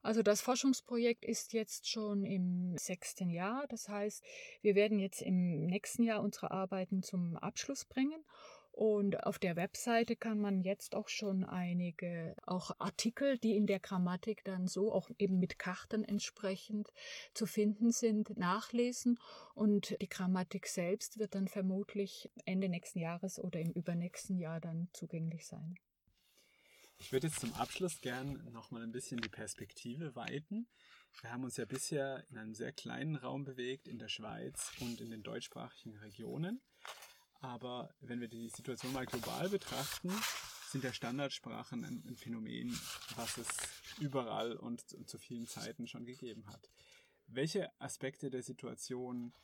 Also 0.03 0.23
das 0.23 0.41
Forschungsprojekt 0.41 1.25
ist 1.25 1.53
jetzt 1.53 1.89
schon 1.89 2.25
im 2.25 2.77
sechsten 2.77 3.31
Jahr. 3.31 3.67
Das 3.69 3.89
heißt, 3.89 4.25
wir 4.61 4.75
werden 4.75 4.99
jetzt 4.99 5.23
im 5.23 5.67
nächsten 5.67 6.03
Jahr 6.03 6.23
unsere 6.23 6.51
Arbeiten 6.51 7.03
zum 7.03 7.37
Abschluss 7.37 7.85
bringen. 7.85 8.25
Und 8.73 9.25
auf 9.27 9.39
der 9.39 9.55
Webseite 9.57 10.17
kann 10.17 10.41
man 10.41 10.63
jetzt 10.63 10.95
auch 10.95 11.09
schon 11.09 11.45
einige 11.45 12.35
auch 12.47 12.71
Artikel, 12.79 13.37
die 13.39 13.55
in 13.55 13.67
der 13.67 13.81
Grammatik 13.81 14.45
dann 14.45 14.67
so 14.67 14.93
auch 14.93 15.11
eben 15.19 15.39
mit 15.39 15.59
Karten 15.59 16.05
entsprechend 16.05 16.89
zu 17.35 17.45
finden 17.45 17.93
sind, 17.93 18.37
nachlesen. 18.39 19.21
Und 19.55 19.95
die 20.01 20.09
Grammatik 20.09 20.67
selbst 20.67 21.19
wird 21.19 21.35
dann 21.35 21.49
vermutlich 21.49 22.31
Ende 22.47 22.71
nächsten 22.71 22.99
Jahres 22.99 23.39
oder 23.39 23.61
im 23.61 23.73
übernächsten 23.73 24.39
Jahr 24.39 24.59
dann 24.59 24.89
zugänglich 24.95 25.47
sein. 25.47 25.77
Ich 27.03 27.11
würde 27.11 27.27
jetzt 27.27 27.41
zum 27.41 27.53
Abschluss 27.55 28.01
gern 28.01 28.49
nochmal 28.53 28.85
ein 28.85 28.93
bisschen 28.93 29.21
die 29.21 29.29
Perspektive 29.29 30.15
weiten. 30.15 30.69
Wir 31.21 31.33
haben 31.33 31.43
uns 31.43 31.57
ja 31.57 31.65
bisher 31.65 32.25
in 32.31 32.39
einem 32.39 32.55
sehr 32.55 32.73
kleinen 32.73 33.17
Raum 33.17 33.45
bewegt, 33.45 33.89
in 33.89 33.99
der 33.99 34.09
Schweiz 34.09 34.71
und 34.79 35.01
in 35.01 35.11
den 35.11 35.25
deutschsprachigen 35.25 35.99
Regionen. 35.99 36.63
Aber 37.41 37.93
wenn 38.01 38.21
wir 38.21 38.29
die 38.29 38.49
Situation 38.49 38.93
mal 38.93 39.05
global 39.05 39.49
betrachten, 39.49 40.13
sind 40.71 40.85
ja 40.85 40.93
Standardsprachen 40.93 41.85
ein, 41.85 42.17
Phänomen, 42.17 42.71
was 43.17 43.37
es 43.37 43.49
überall 43.99 44.57
und 44.57 44.81
zu 45.09 45.19
vielen 45.19 45.49
Zeiten 45.49 45.89
schon 45.89 46.07
gegeben 46.07 46.47
hat. 46.47 46.71
Welche 47.27 47.69
Aspekte 47.81 48.31
der 48.31 48.45
Situation 48.45 49.35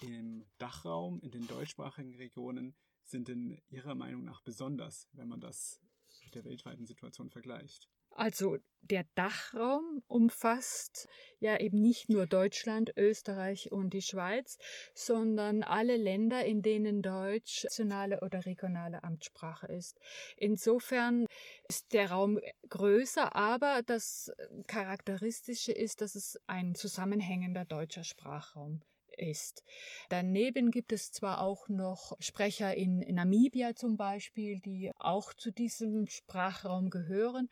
im 0.00 0.46
Dachraum, 0.58 1.20
in 1.20 1.32
den 1.32 1.48
deutschsprachigen 1.48 2.14
Regionen 2.14 2.76
sind 3.02 3.26
denn 3.26 3.60
Ihrer 3.70 3.96
Meinung 3.96 4.24
nach 4.24 4.40
besonders, 4.40 5.08
wenn 5.12 5.28
man 5.28 5.40
das 5.40 5.80
mit 6.28 6.34
der 6.34 6.50
weltweiten 6.50 6.86
Situation 6.86 7.30
vergleicht? 7.30 7.88
Also 8.10 8.58
der 8.80 9.04
Dachraum 9.14 10.02
umfasst 10.08 11.08
ja 11.38 11.58
eben 11.60 11.80
nicht 11.80 12.08
nur 12.08 12.26
Deutschland, 12.26 12.92
Österreich 12.96 13.70
und 13.70 13.90
die 13.90 14.02
Schweiz, 14.02 14.58
sondern 14.94 15.62
alle 15.62 15.96
Länder, 15.96 16.44
in 16.44 16.62
denen 16.62 17.02
Deutsch 17.02 17.64
nationale 17.64 18.20
oder 18.20 18.44
regionale 18.44 19.04
Amtssprache 19.04 19.68
ist. 19.68 20.00
Insofern 20.36 21.26
ist 21.68 21.92
der 21.92 22.10
Raum 22.10 22.40
größer, 22.68 23.36
aber 23.36 23.82
das 23.86 24.32
Charakteristische 24.66 25.72
ist, 25.72 26.00
dass 26.00 26.14
es 26.14 26.40
ein 26.46 26.74
zusammenhängender 26.74 27.64
deutscher 27.64 28.04
Sprachraum 28.04 28.82
ist. 29.18 29.64
Daneben 30.08 30.70
gibt 30.70 30.92
es 30.92 31.12
zwar 31.12 31.40
auch 31.40 31.68
noch 31.68 32.16
Sprecher 32.20 32.74
in 32.74 33.00
Namibia 33.00 33.74
zum 33.74 33.96
Beispiel, 33.96 34.60
die 34.60 34.92
auch 34.98 35.34
zu 35.34 35.50
diesem 35.50 36.06
Sprachraum 36.06 36.90
gehören, 36.90 37.48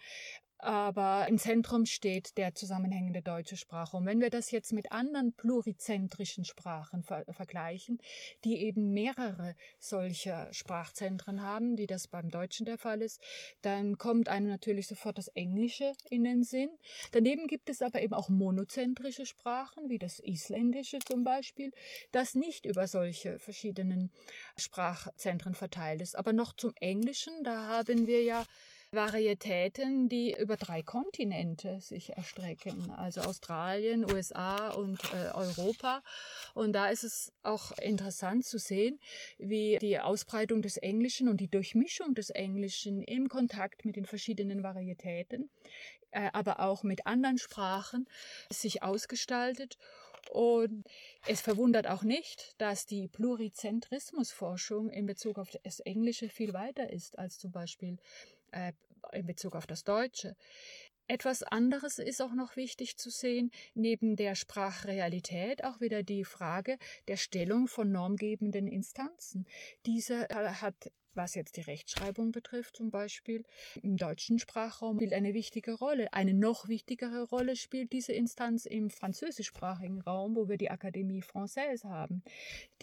aber 0.59 1.27
im 1.29 1.39
Zentrum 1.39 1.87
steht 1.87 2.37
der 2.39 2.55
zusammenhängende 2.55 3.23
deutsche 3.23 3.57
Sprachraum. 3.57 4.07
Wenn 4.07 4.21
wir 4.21 4.31
das 4.31 4.51
jetzt 4.51 4.73
mit 4.73 4.93
anderen 4.93 5.33
plurizentrischen 5.33 6.45
Sprachen 6.45 7.03
ver 7.03 7.25
vergleichen, 7.31 7.99
die 8.45 8.59
eben 8.63 8.93
mehrere 8.93 9.55
solcher 9.79 10.53
Sprachzentren 10.53 11.43
haben, 11.43 11.77
wie 11.77 11.87
das 11.87 12.09
beim 12.09 12.31
Deutschen 12.31 12.67
der 12.67 12.79
Fall 12.79 13.03
ist, 13.03 13.21
dann 13.63 13.99
kommt 13.99 14.29
einem 14.29 14.49
natürlich 14.49 14.87
sofort 14.87 15.19
das 15.19 15.29
Englische 15.29 15.93
in 16.09 16.25
den 16.25 16.43
Sinn. 16.43 16.71
Daneben 17.13 17.47
gibt 17.47 17.69
es 17.69 17.83
aber 17.83 18.01
eben 18.01 18.15
auch 18.15 18.29
monozentrische 18.29 19.27
Sprachen, 19.27 19.89
wie 19.89 19.99
das 19.99 20.21
Isländische 20.21 20.99
zum 21.01 21.25
Beispiel, 21.25 21.73
das 22.13 22.35
nicht 22.35 22.67
über 22.67 22.87
solche 22.87 23.39
verschiedenen 23.39 24.11
Sprachzentren 24.57 25.55
verteilt 25.55 26.01
ist. 26.01 26.17
Aber 26.17 26.33
noch 26.33 26.55
zum 26.55 26.73
Englischen, 26.81 27.45
da 27.45 27.69
haben 27.69 28.07
wir 28.07 28.23
ja 28.23 28.45
Varietäten, 28.97 30.09
die 30.09 30.35
über 30.37 30.57
drei 30.57 30.83
Kontinente 30.83 31.81
sich 31.81 32.17
erstrecken, 32.17 32.91
also 32.91 33.21
Australien, 33.21 34.11
USA 34.11 34.71
und 34.71 34.99
äh, 35.13 35.29
Europa. 35.35 36.03
Und 36.55 36.73
da 36.73 36.89
ist 36.89 37.05
es 37.05 37.33
auch 37.43 37.71
interessant 37.79 38.45
zu 38.45 38.59
sehen, 38.59 38.99
wie 39.39 39.79
die 39.81 40.01
Ausbreitung 40.01 40.63
des 40.63 40.79
Englischen 40.79 41.29
und 41.29 41.41
die 41.41 41.51
Durchmischung 41.51 42.15
des 42.15 42.31
Englischen 42.31 43.03
im 43.03 43.29
Kontakt 43.29 43.85
mit 43.85 43.97
den 43.97 44.07
verschiedenen 44.07 44.63
Varietäten, 44.63 45.51
äh, 46.11 46.31
aber 46.33 46.61
auch 46.61 46.83
mit 46.83 47.07
anderen 47.07 47.39
Sprachen 47.39 48.09
sich 48.51 48.83
ausgestaltet. 48.83 49.79
Und 50.31 50.85
es 51.27 51.41
verwundert 51.41 51.87
auch 51.87 52.03
nicht, 52.03 52.61
dass 52.61 52.87
die 52.87 53.07
Plurizentrismusforschung 53.07 54.91
in 54.91 55.07
Bezug 55.07 55.39
auf 55.39 55.51
das 55.63 55.79
Englische 55.81 56.29
viel 56.29 56.53
weiter 56.53 56.91
ist 56.91 57.17
als 57.19 57.39
zum 57.39 57.53
Beispiel 57.53 57.99
äh, 58.51 58.73
in 59.13 59.27
Bezug 59.27 59.57
auf 59.57 59.67
das 59.67 59.85
Deutsche. 59.85 60.37
Etwas 61.09 61.45
anderes 61.45 61.99
ist 61.99 62.21
auch 62.21 62.35
noch 62.35 62.57
wichtig 62.57 62.97
zu 62.97 63.11
sehen, 63.11 63.53
neben 63.75 64.17
der 64.17 64.35
Sprachrealität 64.35 65.63
auch 65.63 65.81
wieder 65.81 66.03
die 66.03 66.25
Frage 66.25 66.79
der 67.07 67.17
Stellung 67.17 67.69
von 67.69 67.93
normgebenden 67.93 68.67
Instanzen. 68.67 69.47
Diese 69.85 70.27
hat 70.29 70.91
was 71.17 71.35
jetzt 71.35 71.57
die 71.57 71.63
Rechtschreibung 71.63 72.31
betrifft, 72.31 72.77
zum 72.77 72.91
Beispiel 72.91 73.45
im 73.83 73.97
deutschen 73.97 74.39
Sprachraum, 74.39 74.97
spielt 74.99 75.15
eine 75.15 75.35
wichtige 75.35 75.73
Rolle. 75.73 76.13
Eine 76.13 76.35
noch 76.35 76.69
wichtigere 76.69 77.23
Rolle 77.23 77.57
spielt 77.57 77.93
diese 77.93 78.13
Instanz 78.13 78.67
im 78.67 78.91
französischsprachigen 78.91 80.01
Raum, 80.03 80.37
wo 80.37 80.49
wir 80.49 80.59
die 80.59 80.71
Akademie 80.71 81.23
Française 81.23 81.85
haben, 81.85 82.23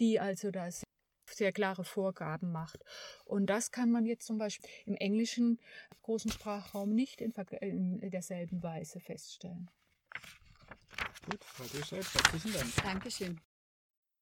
die 0.00 0.18
also 0.18 0.50
das 0.50 0.82
sehr 1.30 1.52
klare 1.52 1.84
Vorgaben 1.84 2.52
macht. 2.52 2.84
Und 3.24 3.46
das 3.46 3.70
kann 3.70 3.90
man 3.90 4.04
jetzt 4.04 4.26
zum 4.26 4.38
Beispiel 4.38 4.68
im 4.86 4.96
englischen 4.96 5.58
großen 6.02 6.30
Sprachraum 6.30 6.94
nicht 6.94 7.20
in, 7.20 7.32
in 8.00 8.10
derselben 8.10 8.62
Weise 8.62 9.00
feststellen. 9.00 9.70
Gut, 11.30 11.42
Frau 11.42 11.64
Duschek, 11.64 12.04
herzlichen 12.14 12.52
Dank. 12.52 12.74
Dankeschön. 12.82 13.40